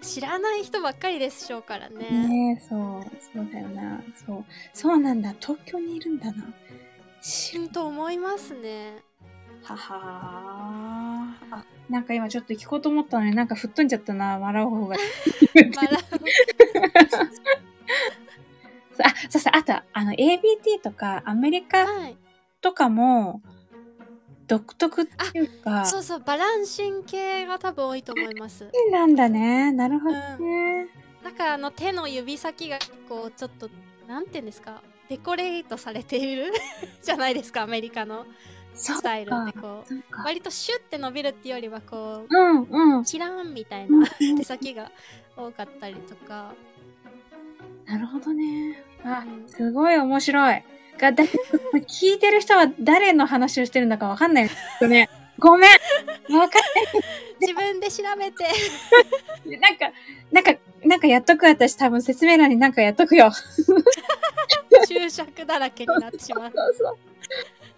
[0.01, 2.11] 知らない人ばっかりでしょうからね。
[2.29, 3.03] ねそう、
[3.35, 4.03] そうだよな。
[4.27, 4.45] そう。
[4.73, 6.53] そうなんだ、東京にいるんだな。
[7.21, 9.03] 知ると思いますね。
[9.63, 14.97] ははあ、なんか今ちょっと聞こうと思ったのになんか吹っ飛んじゃったな、マラホフが。
[15.77, 16.25] マラホフ。
[19.03, 21.87] あ、そうそう、あと、あの、ABT とか、アメリカ
[22.61, 23.43] とかも、
[24.51, 28.69] 独特っていうか、そうそう、バランシン系が多分多いと思います。
[28.91, 29.71] なんだね。
[29.73, 30.89] なるほどね。
[31.21, 33.71] うん、だから、あの、手の指先が、こう、ちょっと、
[34.09, 36.53] なんていうんですか、デコレートされている？
[37.03, 38.27] じゃないですかアメリカの
[38.75, 42.63] そスタイルってこそう割とシュッて伸びるっていうよりはこううん
[42.97, 43.05] うん。
[43.05, 44.91] キラーンみたいうんな手先が
[45.37, 46.55] 多かったりとか、
[47.87, 48.83] なるほどね。
[49.05, 50.63] あう、んすごい面白い。
[51.01, 51.25] が、だ、
[51.89, 55.09] 聞いてる人は誰の話をしてるんだかわかんないですよね。
[55.39, 55.71] ごめん。
[56.37, 56.63] わかん
[57.41, 59.59] 自分で調べてない。
[59.59, 59.93] なんか、
[60.31, 63.33] なんか、なんかやっとく私多分説明欄になんかやっとくよ。
[64.87, 66.53] 注釈だらけになってしまう。
[66.55, 66.99] そうそう。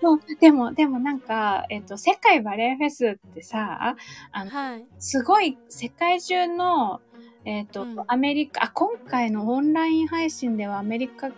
[0.01, 3.97] そうでも、でもなんか、えっと、世界バレエフェスってさ、
[4.33, 4.85] あの、はい。
[4.99, 7.01] すごい世界中の、
[7.45, 11.31] えっ、と、うんアメリカ、あ、今回のオンライン配信ではアメリカ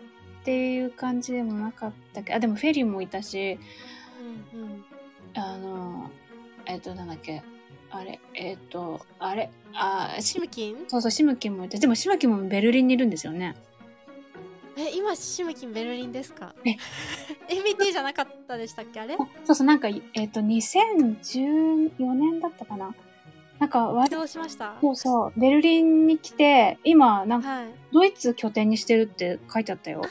[0.44, 3.58] っていう感じでもなかったけど、あ、でもフェリーもいたし、
[4.52, 4.84] うんうん。
[5.34, 6.10] あの、
[6.66, 7.42] えっ、と、なんだっけ、
[7.90, 10.84] あれ、えっ、と、あれ、あ、しシムキン？
[10.86, 13.54] そうそう、シムキンもいて、でもシムキンもベルリンにいるんですよね。
[14.76, 16.54] え、今シムキンベルリンですか？
[16.66, 16.72] え
[17.48, 19.14] ?MBT じゃなかったでしたっけあれ？
[19.14, 22.94] あそうそう、なんか、えっ、と、2014年だったかな。
[23.60, 24.74] なんか、わどうしました？
[24.82, 27.66] そうそう、ベルリンに来て、今、なんか、はい。
[27.92, 30.02] ドイツ拠点にしてるって書いてあったよ。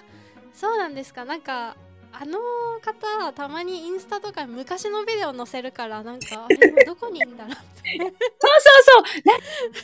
[0.53, 1.25] そうなんですか？
[1.25, 1.75] なんか、
[2.15, 2.37] あの
[2.81, 6.47] 方、たまにインスタとかに昔のビデオ載せるから、なんか、
[6.85, 7.97] どこにいんだろうって。
[7.99, 9.33] そうそうそうな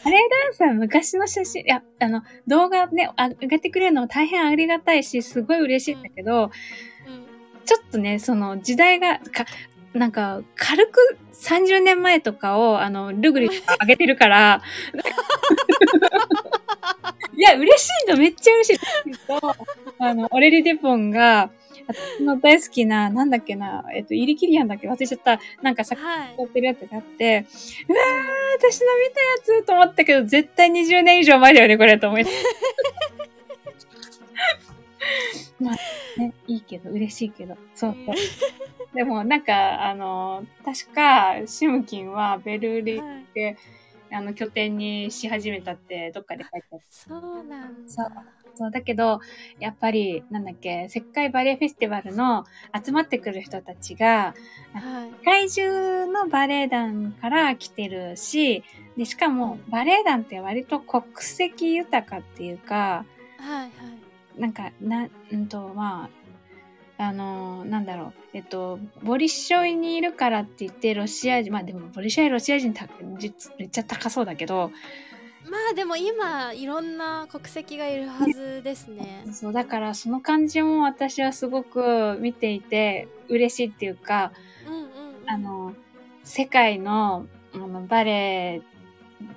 [0.06, 6.50] バレエダンサー昔の写真、いや、あの、動画ね、あ上げてくれるのも大変ありがたいし、すごい嬉しいんだけど、うん。
[7.66, 9.46] ちょっとね、その時代が、か、
[9.94, 14.62] なんか、軽く30年前とかを、あの、ルグリとか上げてるから、
[17.36, 18.80] いや、嬉しいの、めっちゃ嬉しい。
[19.28, 19.56] と
[20.00, 21.50] あの、オレリデポンが、
[21.88, 24.88] 私の大好きな、なんだっけな、えっと、イリキリアンだっけ？
[24.88, 26.36] 忘れちゃった、なんかさはい。
[26.38, 27.46] やってるやつがあって、
[27.88, 32.44] うわー、私の見たやつと思ったけど、絶対20年以上前だよね、これ、と思いながら。
[35.72, 38.16] まあ、ね、いいけど、嬉しいけど、そうそう。
[38.94, 43.58] でも、なんか、あの、確か、シムキンはベルリンはいで、
[44.12, 46.86] あの、拠点にし始めたって、どっかで書いてあった。
[46.90, 47.88] そうなんだ。
[47.88, 48.08] そう
[48.56, 49.22] そう、だけど、
[49.60, 52.46] やっぱり、なんだっけ、世界バレエフェスティバルの
[52.86, 54.34] 集まってくる人たちが、
[54.74, 55.12] はい。
[55.12, 58.64] 世界中のバレエ団から来てるし、
[58.98, 63.06] で、しかもバレエ団って割と国籍豊かっていうか、
[63.38, 63.72] はいはい。
[64.42, 66.10] なんか、な、うんと、まあ、
[67.00, 74.72] あのーなんだろう、えっと、ボリショイにいるからって言ってロシア人、まあでもボリショイロシア人た実めっちゃ高そうだけど、
[75.50, 79.24] まあでも今、いろんな国籍がいるはずですね。
[79.32, 84.34] そう、だからその感じも私はすごく見ていて嬉しいっていうか、
[84.68, 84.90] うんうんうん。
[85.26, 85.74] あの、
[86.24, 88.62] 世界のあのバレエ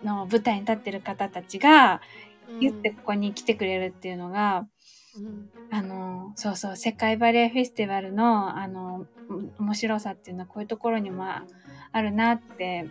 [0.04, 2.00] の舞台に立ってる方たちが、
[2.50, 4.66] うん、言ってここに来てくれるっていうのが、
[5.16, 9.06] うんあの、そうそう、世界バレエフェスティバルの、あの、
[9.58, 11.44] お面白さっていうのはこういうところにもあ
[11.92, 12.88] あるなって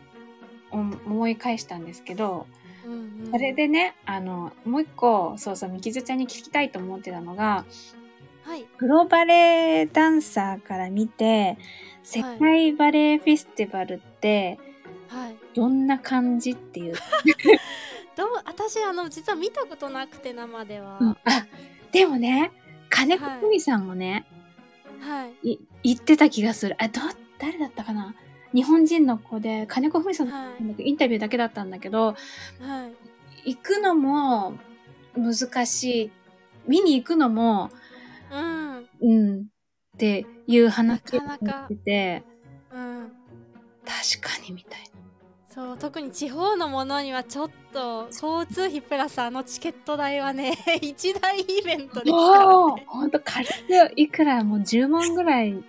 [0.71, 2.47] お思い返したんですけど、
[2.85, 7.65] うんうんそれでね、あの、もう一個、そうそう、みきずちゃんに聞きたいと思ってたのが、
[8.43, 8.65] はい。
[8.77, 11.57] プロバレエダンサーから見て、
[12.03, 14.59] 世界バレエフェスティバルって
[15.07, 15.37] はい。
[15.53, 16.95] どんな感じっていう。
[18.15, 20.97] どう私、あの、実は見たことなくて、生では。
[20.99, 21.17] うんあ、
[21.91, 22.51] でもね、
[22.89, 24.25] 金子ふみさんもね、
[24.99, 25.53] はい。
[25.53, 26.75] い言ってた気がする。
[26.77, 26.99] あ、ど、
[27.39, 28.13] 誰だったかな？
[28.53, 30.89] 日本人の子で、金子ふみさんのはい。
[30.89, 32.15] インタビューだけだったんだけど、は
[33.45, 33.53] い。
[33.55, 34.57] 行くのも
[35.15, 36.11] 難しい。
[36.67, 37.71] 見に行くのも、
[38.31, 38.87] うん。
[39.01, 39.39] うん、
[39.95, 42.23] っていう話をしてて、
[42.71, 43.11] うん。
[43.83, 44.90] 確かにみたいな。
[45.53, 52.45] そう、特に地方のものにはちょっと、交通費プラスあのチケット代はね、 一大イベントですからね。
[52.45, 53.51] おーほんと軽く
[53.95, 55.63] いくらもう10万ぐらいに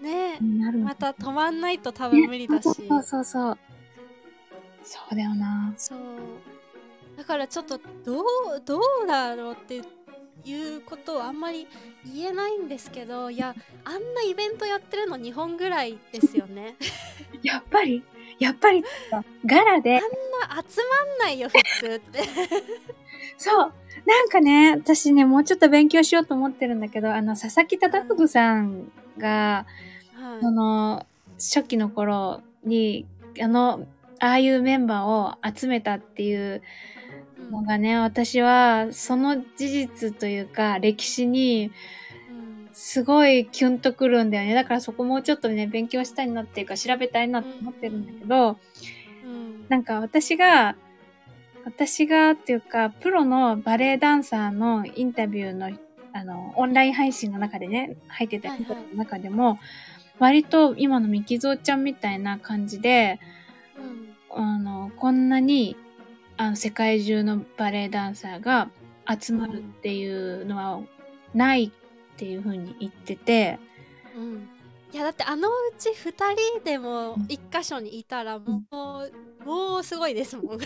[0.00, 2.62] ねなるのまた止まんないと多分無理だし。
[2.62, 3.58] そうそうそう。
[4.84, 5.74] そうだよな。
[5.76, 5.98] そう。
[7.16, 8.24] だからちょっと、どう、
[8.64, 9.82] どうだろうって
[10.44, 11.66] いうことをあんまり
[12.04, 16.76] 言えないんですけど、いや、あんなイベントやってるの日本ぐらいですよね。
[17.42, 18.04] やっぱり、
[18.38, 18.84] やっぱり、
[19.44, 20.10] ガラで、そん
[20.50, 22.20] な集まんないよ、普通って。
[23.38, 23.72] そう。
[24.04, 29.66] なんかね、私ね、もうちょっと勉強しようと思ってるんだけど、あの、佐々木忠信さんが、
[30.14, 31.06] はその、
[31.38, 33.06] 初期の頃に、
[33.40, 33.86] あの、
[34.18, 36.62] ああいうメンバーを集めたっていう
[37.50, 41.72] のがね、私は、その事実というか、歴史に、うん
[42.78, 44.52] すごいキュンとくるんだよね。
[44.52, 48.58] だからそこもうちょっとね、勉強したいなっていうか、調べたいなって思ってるんだけど、
[49.24, 49.64] うん。
[49.70, 50.76] なんか私が、
[51.64, 55.70] 私がっていうか、プロのバレエダンサーのインタビューの、
[56.12, 58.92] あの、オンライン配信の中でね、入ってた人はいはい。
[58.92, 59.58] の中でも、
[60.18, 63.20] 割と今のミキゾーちゃんみたいな感じで、
[64.34, 64.44] うん。
[64.44, 65.78] あの、こんなに、
[66.36, 68.68] あの、世界中のバレエダンサーが
[69.18, 70.82] 集まるっていうのは
[71.32, 71.72] ない
[72.16, 73.58] っていうふうに言ってて、
[74.16, 74.48] うん
[74.92, 76.12] いやだってあのうち2
[76.54, 78.62] 人でもうん一箇所にいたらも
[79.42, 80.58] う、もうすごいですもん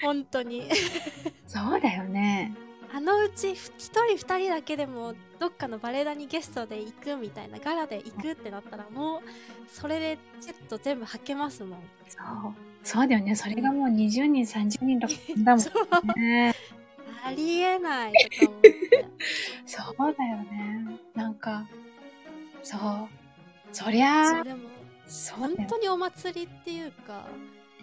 [0.00, 0.70] 本当に
[1.46, 2.54] そうだよね。
[2.94, 9.20] あのうち1人2人だけでもどっかのバレエ団にゲストで行くみたいなガラで行くってなったらもう
[9.68, 12.54] それでチェット全部履けますもんそう。
[12.82, 13.34] そうだよね。
[13.34, 16.54] それがもう20人、30人とかだもんね。
[17.24, 19.06] ありえないとか思って
[19.66, 20.98] そうだよね。
[21.14, 21.66] なんか、
[22.62, 22.80] そう。
[23.72, 24.68] そりゃあ、でも。
[25.36, 27.26] 本当にお祭りっていうか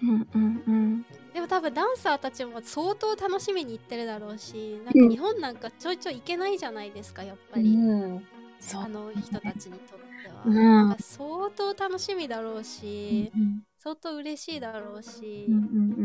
[0.03, 1.05] うんうんうん。
[1.33, 8.21] でも多分ダンサーたちも相当楽しみに行ってるだろうしなんうんか日本なんかちょいちょい行けないじゃないですかやっぱうり、う。
[8.75, 15.63] あの人たちにとっては、うんなんか相当楽しみだろうし、うん相当嬉しいだろうし、うんうんう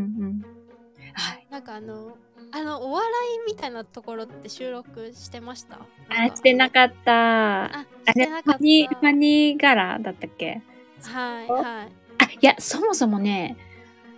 [1.61, 2.17] なんかあの
[2.51, 3.07] あのお笑
[3.47, 5.77] いみたいなところって収録してました？
[6.09, 7.65] あ、してなかった。
[7.65, 8.57] あしてなかった。
[8.57, 10.63] ファニ柄だったっけ？
[11.03, 11.63] はいはい。
[11.63, 13.57] あ、いや、そもそもね、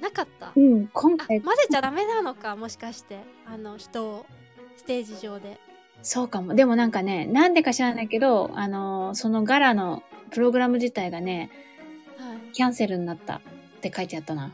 [0.02, 0.54] なかった。
[0.56, 3.20] うん、今あ回、混ぜちゃダメなのかもしかして。
[3.46, 4.26] あの人を
[4.78, 5.60] ステージ上で。
[6.02, 6.56] そうかも。
[6.56, 10.02] でもなんかね、なんでか知らないけど、あの、その柄の
[10.32, 11.52] プログラム自体がね、
[12.18, 12.54] はい。
[12.54, 13.42] キャンセルになったっ
[13.82, 14.54] て書いてあったな。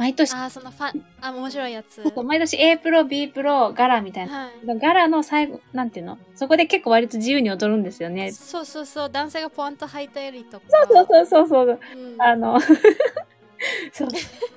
[0.00, 4.44] 毎年、あーそのファンあ面白いやつそうそう毎年 A プロ、B プロ、柄みたいな。
[4.44, 6.16] はいガラの最後、なんていうの？
[6.34, 8.32] そこで結構割と自由に踊るんですよね。
[8.32, 11.80] そうそうそう男性がポンと履いたよりとかそうそうそうそう。
[11.96, 12.58] うんあの、
[13.92, 14.08] そう。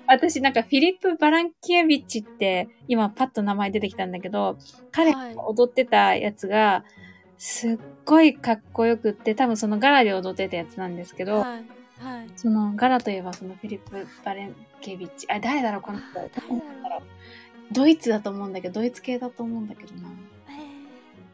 [0.07, 4.57] 私なんかフィリップ・バランキエビッチって今パッと名前出てきたんだけど、
[4.93, 6.85] 彼はいが踊ってたやつが
[7.37, 11.65] すっごいかっこよくって、多分そのガラで踊ってたやつなんですけど、はい
[12.03, 12.29] はい。
[12.35, 15.25] そのガラといえばそのフィリップ・バレンキエビッチ。
[15.31, 16.05] あ、誰だろうこの人。
[16.13, 16.41] 誰だ
[16.89, 17.01] ろう。
[17.71, 20.09] ドイツだと思うんだけど、ドイツ系だと思うんだけどな。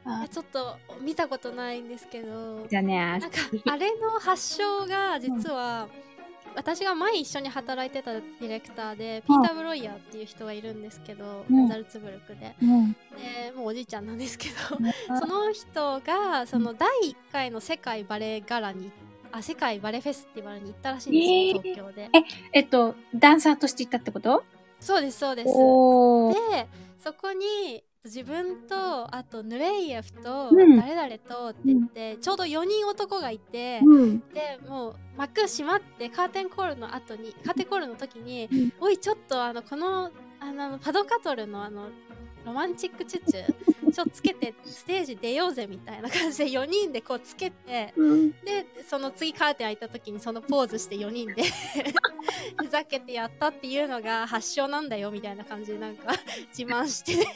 [0.05, 0.23] えー。
[0.23, 3.27] あちょっと見たことないんですけどじゃあね、なんか
[3.65, 5.87] あれの発祥が実は、
[6.55, 11.67] 私が前一緒に働いてたディレクターで、ピーター・ブロイヤーっていう人がいるんですけど、うん。
[11.67, 12.55] ザルツブルクで。
[12.61, 12.93] うん。
[12.93, 14.55] でもうおじいちゃんなんですけど
[15.19, 18.91] その人がその第1回の世界バレエガラに
[19.31, 21.09] あ世界バレエフェスティバルに行ったらしい
[21.51, 22.09] んですよ、東京で。
[22.53, 24.43] えっと、ダンサーとして行ったってこと？
[24.79, 25.47] そうですそうです。
[25.47, 30.79] でそこに自分とあとヌレイエフとうん。
[30.79, 34.19] 誰々とって言って、ちょうど4人男がいて、うん。
[34.33, 38.73] でもう幕閉まってカーテンコールの後にカーテンコールの時に「うん。
[38.79, 41.89] おいちょっとあのこのあのパドカトルのあの
[42.49, 48.31] ロマンチックチュチュちょつけてステージ出ようぜ」みたいな感じで 4人でこうつけてうん。
[48.31, 51.43] でその次カーテン開いた時にそのポーズして4人で
[52.57, 56.11] ふざけてやったっていうのが発祥なんだよみたいな感じでなんか
[56.57, 57.27] 自慢して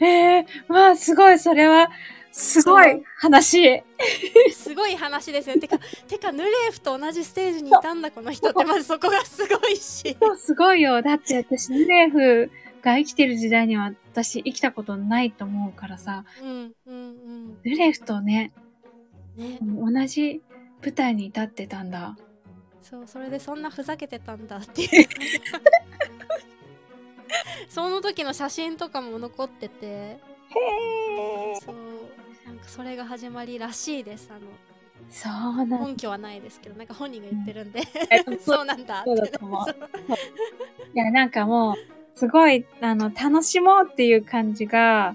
[0.00, 1.90] ええー、わあ、すごい、それは、
[2.32, 3.82] すごい話。
[4.52, 11.00] すごい話ですよてかてかヌレーフと同じステージにいたんだこの人ってまずそこがすごいしそうすごいよ。
[11.00, 12.50] だって私、ヌレーフ
[12.86, 18.52] が生きてる時代には私生きたことないと思うからさ、うんうんヌレーフとね、
[19.36, 20.00] うんね。
[20.00, 20.40] 同じ
[20.82, 22.16] 舞台に立ってたんだ。
[22.80, 25.08] そうそれでそんなふざけてたんだっていう。
[27.68, 29.86] その時の写真とかも残ってて。
[29.86, 30.20] へ
[31.60, 31.74] そう。
[32.46, 34.42] なんかそれが始まりらしいですあの。
[35.10, 37.84] そうなん根拠はないですけどなんか本人が言ってるんで、う
[38.40, 38.64] そう。
[38.64, 39.10] なんだって。
[39.10, 39.14] い
[40.94, 41.74] や、なんかもう、
[42.16, 45.14] すごい、あの、楽しもうっていう感じが、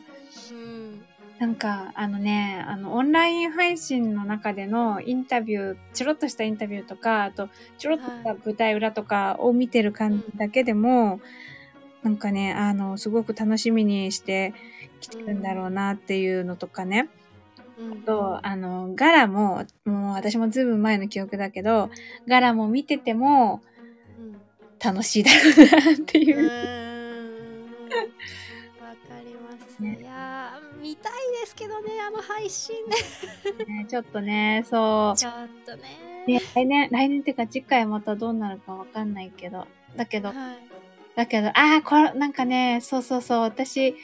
[0.52, 1.02] うん
[1.40, 11.20] なんか、あのね、あの、オンライン配信の中でのインタビュー、ちょろっとしたインタビューとか、あと、ちょろっとした舞台裏とかを見てる感じだけでも、
[12.04, 14.54] なんかね、あの、すごく楽しみにして
[15.00, 17.10] きてるんだろうなっていうのとかね。
[17.80, 21.90] うんと、あの、ガラも、もう私もずいぶん前の記憶だけど、
[22.28, 23.62] ガラも見てても
[24.20, 24.36] うん
[24.80, 26.47] 楽しいだろうなっていうう。
[26.47, 26.91] ーん
[31.02, 32.95] たいですけどねあの配信ね。
[33.68, 35.18] ねちょっとね、そう。
[35.18, 35.34] ちょっ
[35.66, 35.84] とね。
[36.28, 39.68] で来年、来年っていうか次回またどうなるかわかんないけど。
[39.95, 40.38] だけど、はい。
[41.16, 43.95] だけど、ああ、これ、なんかね、そうそうそう、私、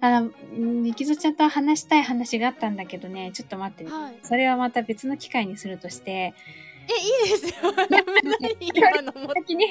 [0.00, 3.90] あの、みきぞちゃんと話したい話があったんだけどね、ちょっと待ってね。
[3.90, 4.18] はい。
[4.22, 7.72] それはまた別の機会にするとして、えいいですよ。
[7.90, 9.32] 何今のも。
[9.34, 9.66] 先に、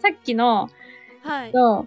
[0.00, 0.70] さっきの、
[1.22, 1.52] はい。
[1.52, 1.86] と、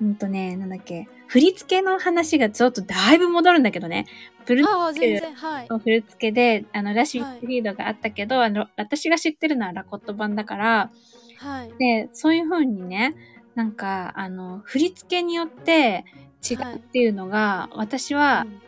[0.00, 0.04] う。
[0.04, 4.06] んとね、なんだっけ、振り付けの話がちょっとだいぶ戻るんだけどね。
[4.46, 5.66] プルああ、全然、はい。
[5.70, 10.90] の振り付けで、あの、ラシュリードがあったけど、あの、私が知ってるのはラコット版だから、
[11.38, 11.72] はい。
[11.78, 13.14] で、そういう風にね、
[13.54, 16.04] なんか、あの、振り付けによって
[16.50, 18.60] 違うっていうのが、私は、うん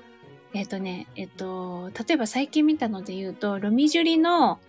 [0.54, 4.60] えっ、とね、えっ、と、例えば最近見たので言うと、ロミジュリの、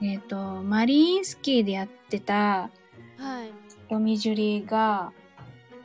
[0.00, 2.70] うんえっ、と、マリインスキーでやってた
[3.18, 3.24] うん。
[3.24, 3.52] はい。
[3.90, 5.12] ロミジュリが、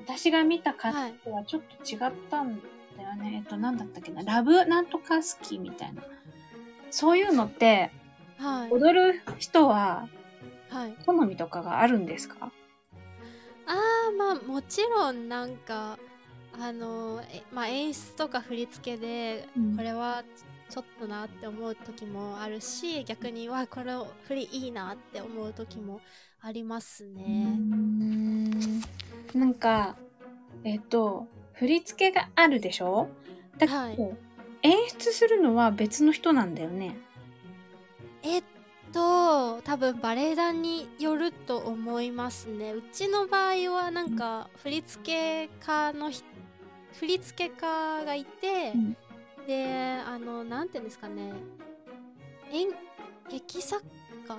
[0.06, 2.60] 私が見た感じとはちょっと違ったん
[2.97, 3.41] だよね。
[3.43, 6.04] えっ、と、なんだったっけな、ラブなんとかスキーみたいな。
[6.91, 7.91] そういうのって、
[8.38, 8.72] はい。
[8.72, 10.08] 踊る人は
[10.70, 10.95] はい。
[11.06, 12.51] 好みとかがあるんですか？
[13.66, 13.72] あ
[14.10, 15.97] あ、まあ、もちろん、なんか、
[16.60, 20.24] あの、えまあ、演出とか振り付けで、うんこれは
[20.70, 26.01] ちょっとなって思う時もあるし、逆に、わ、この振りいいなって思う時も
[26.41, 27.60] ありますね。
[29.38, 29.95] んなんか、
[30.63, 33.09] えっ、と、振り付けがあるでしょ？
[33.57, 33.97] だけど、はい。
[34.63, 36.95] 演出するのは別の人なんだよね。
[38.23, 38.43] えっ
[38.93, 42.71] と、多分バレエ団によると思いますね。
[42.71, 46.23] うちの場合はなんか振付家のひ
[46.93, 48.97] 振付家がいて、うん。
[49.45, 51.34] で、あの、なんていうんですかね、
[52.51, 52.69] 演
[53.29, 53.84] 劇作
[54.28, 54.38] 家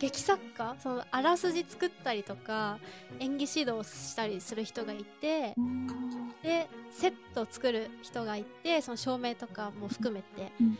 [0.00, 2.78] 劇作家そのあらすじ作ったりとか
[3.20, 5.54] 演技指導したりする人がいて
[6.42, 10.78] でセットを作る人がいてその照明とかも含めて、うん。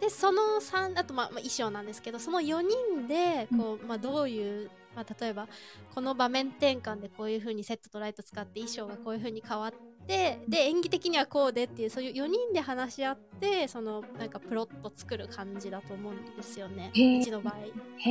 [0.00, 5.46] でその3あと、まあまあ、衣装なんですけどその4人でこう、まあ、どういう、まあ、例えば
[5.94, 16.90] この場面転換でこういう風にセットとライト使って衣装がこういう風に変わってで演技的にはこうでっていうそういう4人で話し合ってそのなんかプロット作る感じだと思うんですよね。
[16.94, 17.56] うちの場合。
[17.98, 18.10] へ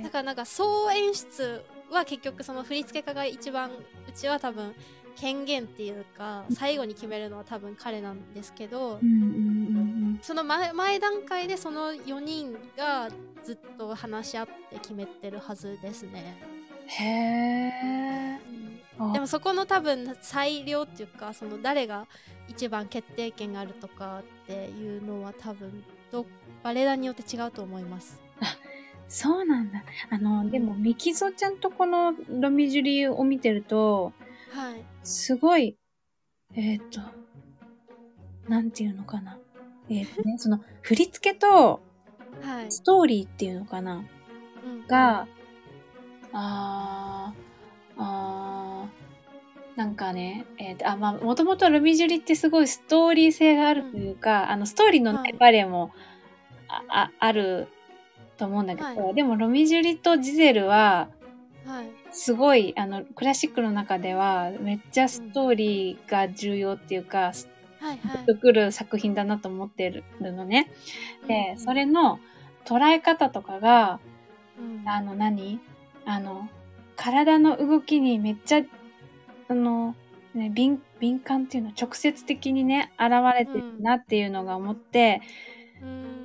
[0.00, 0.02] ー。
[0.02, 4.74] だからなんか総演出は結局その振付家が一番うちは多分
[5.16, 9.28] 権限っていうか最後に決めるのは多分彼なんですけどうんうんう
[10.14, 13.08] んその前前段階でその4人が
[13.42, 16.36] ずっと話し合って決めてるはずですね。
[16.56, 18.61] うんへー。
[18.61, 18.61] あ
[19.12, 22.06] でもそこの多分裁量っていうかその誰が
[22.48, 26.26] 一番決定権があるとかっていうのは多分ど
[26.62, 28.20] バレエ団によって違うと思います。
[29.08, 29.84] そうなんだ。
[30.08, 34.14] あの、でも、ミキゾちゃんとこのロミジュリを見てると、
[34.50, 34.82] はい。
[35.02, 35.76] すごい、
[36.54, 37.00] えっ、と、
[38.48, 39.38] なんていうのかな。
[39.90, 41.82] えっ、とね、 その、振り付けと
[42.40, 42.72] はい。
[42.72, 44.02] ストーリーっていうのかな。
[44.64, 45.28] うんが、
[46.32, 47.51] あー、
[48.02, 55.30] あー、なんかね、えっ、と、あ、まあ、もともとロミジュリってすごいストーリー性があるというか、あの、ストーリーのなはい。
[55.30, 55.92] いバレエも、
[56.68, 57.68] あ、あある
[58.36, 61.08] と思うんだけど、はでもロミジュリとジゼルは、
[61.64, 61.90] はい。
[62.10, 67.48] すごい、あの、クラシックの中では、めっちゃストーリーが重要っていうか、ス
[67.80, 68.52] はいはい。
[68.52, 70.70] る作品だなと思ってるのね。
[71.26, 71.58] で、うん。
[71.58, 72.20] それの
[72.64, 73.98] 捉え方とかが、
[74.58, 74.88] うん。
[74.88, 75.60] あの何、
[76.04, 76.48] あの、
[76.96, 78.62] 体の動きにめっちゃ、
[79.48, 79.94] あの、
[80.34, 85.20] ね、敏敏感っていうのは直接的にね、現れてるなっていうのが思って、
[85.82, 86.22] うーん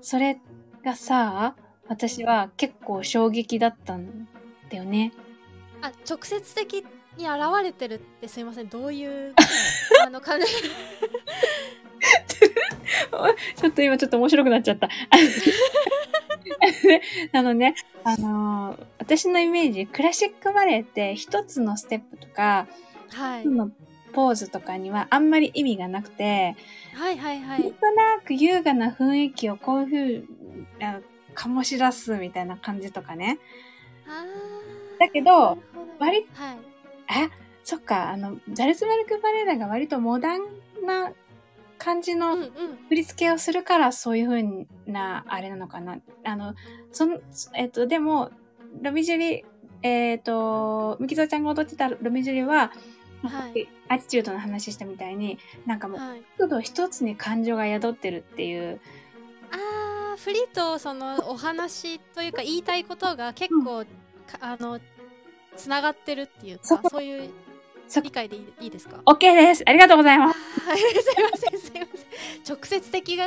[0.00, 0.38] それ
[0.84, 1.56] がさ、
[1.88, 4.28] 私は結構衝撃だったん
[4.70, 5.12] だよね。
[5.82, 6.84] あ直接的
[7.16, 9.34] に現れてるってすいませんどういう
[10.06, 10.46] あの感じ
[13.56, 14.88] ちょっと今ちょっと面白くなっちゃった。
[17.32, 17.74] あのね、
[18.06, 22.66] あのー私のイメージ、クラシックバレエって一つのステップとか、
[23.10, 23.46] はい。
[23.46, 23.70] の
[24.12, 26.56] ポーズとかにはあんまり意味がなくて、
[26.94, 30.24] はいはいはなんいとなく優雅な雰囲気をこういう風に
[30.80, 31.00] あ
[31.34, 33.38] 醸し出すみたいな感じとかね。
[34.08, 35.58] あーだけど
[35.98, 36.58] 割はい。
[37.08, 37.30] あ、
[37.62, 40.42] そっか、あの、ザルツバルクバレエ団が割とモダン
[40.84, 41.12] な
[41.78, 42.50] 感じのうんうん。
[42.88, 45.98] 振り付けをするからそういう風なあれなのかな。
[46.24, 46.54] あの、
[46.92, 47.20] その、
[47.54, 48.30] えっと、でも、
[48.82, 49.44] ロミジュリ、
[49.82, 52.72] えっと、ミキゾちゃんが踊ってたロミジュリは、
[53.22, 53.68] はい。
[53.88, 56.22] アティチュードの話したみたいに、なんかもう、はい。
[56.38, 58.80] 角度一つに感情が宿ってるっていう、
[59.50, 63.84] あーフリとそのお話というか言いたいことが結構、
[64.26, 64.80] かあの
[65.56, 67.45] つながってるっていうかそういうそ
[68.02, 69.62] 理解でいいですか？OK です。
[69.66, 70.38] ありがとうございます。
[70.60, 70.90] はい、すい
[71.22, 72.56] ません、すいません。
[72.56, 73.26] 直接的が、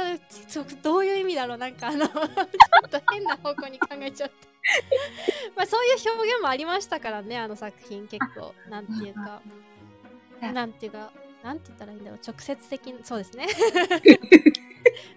[0.82, 4.49] どういう意味だろう、なんか、あの、 ちょっと変な方向に考えちゃった。
[5.55, 9.41] まあ、そういう表現もありましたからね、あの作品、結構、なんていうか、
[10.41, 11.12] あ なんていうか、
[11.43, 13.47] なんて言ったらいいんだろう、直接的に、そうですね。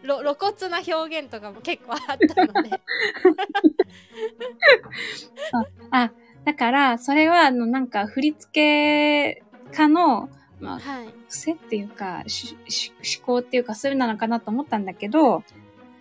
[0.02, 2.80] ろ露骨な表現とかも結構あったので。
[5.90, 6.10] あ、
[6.44, 10.28] だから、それは、あの、なんか、振り付け家の、
[10.60, 11.08] まあ、はい。
[11.28, 15.42] 癖っていうか、思考っていうか、そういうのなのかなと思ったんだけど、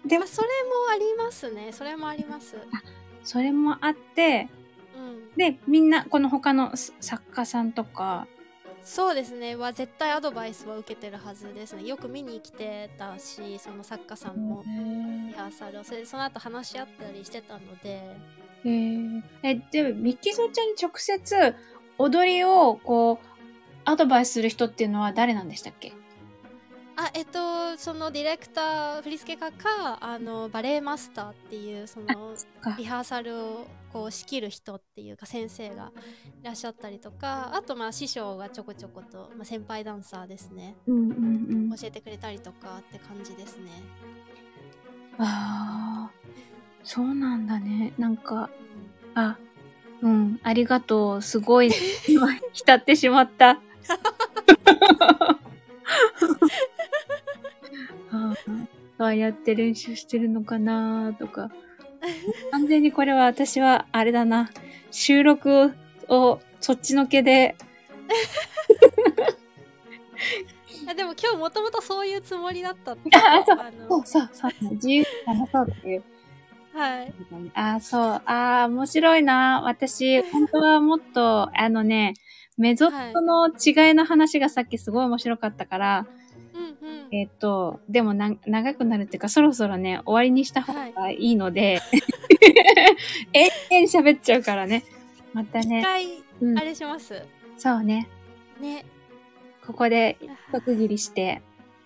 [0.05, 0.53] でもまあ、、それも
[0.91, 1.71] ありますね。
[1.71, 2.57] それもあります。
[3.23, 4.49] それもあって、
[4.97, 5.35] うん。
[5.35, 8.27] で、みんな、この他のす作家さんとか、
[8.83, 9.55] そうですね。
[9.55, 11.83] は絶対アドバイスは受けてるはずですね。
[11.83, 18.17] よく見に来てたし、その作家さんもリハーサルをそれでその後話し合ったりしてたので、
[18.63, 21.55] えー、え、でも、ミキゾちゃんに直接、
[21.97, 23.25] 踊りを、こう、
[23.85, 25.93] アドバイスする人っていうのは誰なんでしたっけ？
[26.95, 32.75] あ、えっと、そのディレクター、振付家か、あの、バレエマスターっていう、その、か。
[32.77, 35.91] リハーサルをこう仕切る人っていうか先生が
[36.41, 40.77] いらっしゃったりとかあとまあ師匠がちょこちょこと、まあ、先輩ダンサーですね。
[40.87, 41.15] うんうんう
[41.73, 41.75] ん。
[41.75, 43.69] 教えてくれたりとかって感じですね。
[45.17, 45.90] ああ、
[46.83, 47.93] そうなんだね。
[47.97, 48.49] なんか、
[49.15, 49.37] あ、
[50.01, 51.21] うん、ありがとう。
[51.21, 51.71] すごい、
[52.07, 53.59] 今、 浸ってしまった。
[58.11, 58.67] あー
[58.97, 61.49] ああやって練習してるのかなとか。
[62.51, 64.49] 完全にこれは私は、あれだな。
[64.91, 65.73] 収録
[66.07, 67.55] を、そっちのけで、
[70.87, 73.57] あでも今日もともとそういうつもりだったってあそう
[74.05, 76.03] そうそうそう、自由に話そうっていう。
[76.73, 77.13] はい。
[77.53, 78.01] あーそう。
[78.03, 79.61] ああ、面白いな。
[79.65, 82.13] 私、本当はもっと、あのね、
[82.57, 86.07] メゾットの違いの話がさっきすごい面白かったから、
[86.53, 87.15] うんうん。
[87.15, 91.81] えっ、と、でもな長くなるっていうか、そろそろね、終わりにした方がいいので、
[93.33, 94.83] 永遠喋っちゃうからね。
[95.33, 96.57] また一ね、回うん。
[96.57, 97.25] あ、れします、
[97.57, 98.07] そうね、
[98.59, 98.85] ね。
[99.65, 100.17] ここで
[100.51, 101.41] 一区切りして、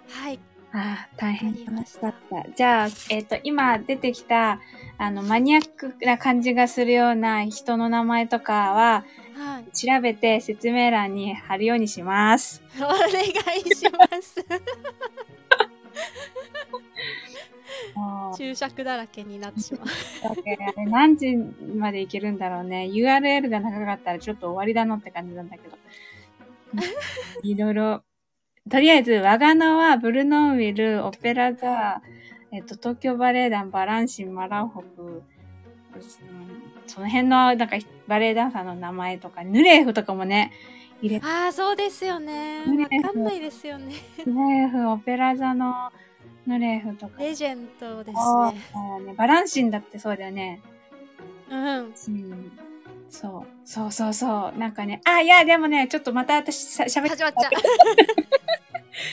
[0.09, 0.39] はい
[0.77, 2.45] ああ、大変楽しかった。
[2.53, 4.59] じゃあ、えっ、と、今出てきた、
[4.97, 9.05] あの、マニアックな感じがするような人の名前とかは、
[9.35, 12.63] はい調べて説明欄に貼るようにします。
[12.77, 12.93] お願い
[13.75, 14.35] します
[18.37, 19.87] 注釈だらけになってしまう
[20.31, 20.57] あれ
[20.87, 22.85] 何時までいけるんだろうね。
[22.85, 25.77] URL が長かったらちょっと終わりだなって感じなんだけど。
[27.43, 28.03] いろいろ。
[28.69, 32.01] とりあえず、我が名はブルノンウィル、オペラ座、
[32.51, 35.21] えっと、東京バレエ団、バランシン、マラウホフ、うん
[36.87, 40.51] その辺の、なんか、バレエダンサーの名前とか、ヌレーフとかもね、
[41.01, 43.93] 入れて、ああそうですよねねわかんないですよね
[44.25, 45.91] ヌレーフ、オペラ座の
[46.45, 47.21] ヌレーフとか。
[47.21, 48.17] レジェンドです
[48.99, 49.13] ねね。
[49.15, 50.61] バランシンだってそうだよね。
[51.49, 52.51] うんうん。
[53.15, 53.67] そう。
[53.67, 54.59] そうそうそう。
[54.59, 57.23] なんかね、あ、いや、でもね、ちょっとまた私しゃべって。
[57.23, 57.49] まった。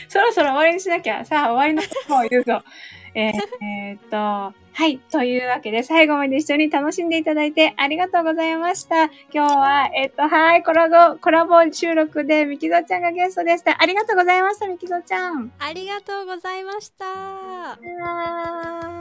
[0.09, 1.25] そろそろ終わりにしなきゃ。
[1.25, 2.63] さあ、終わりの方を言うぞ。
[3.15, 3.33] えー、
[3.63, 4.17] えー、っと、
[4.75, 4.99] はい。
[5.11, 9.05] というわけで、最後まで一緒に楽しんでいただいてありがとうございました。
[9.05, 13.77] 今日は、えー、っと、はい、コラボ、コラボ収録で、みきぞちゃんがゲストでした。
[13.81, 15.53] ありがとうございました、みきぞちゃん。
[15.59, 17.05] ありがとうございました。
[18.03, 18.99] あ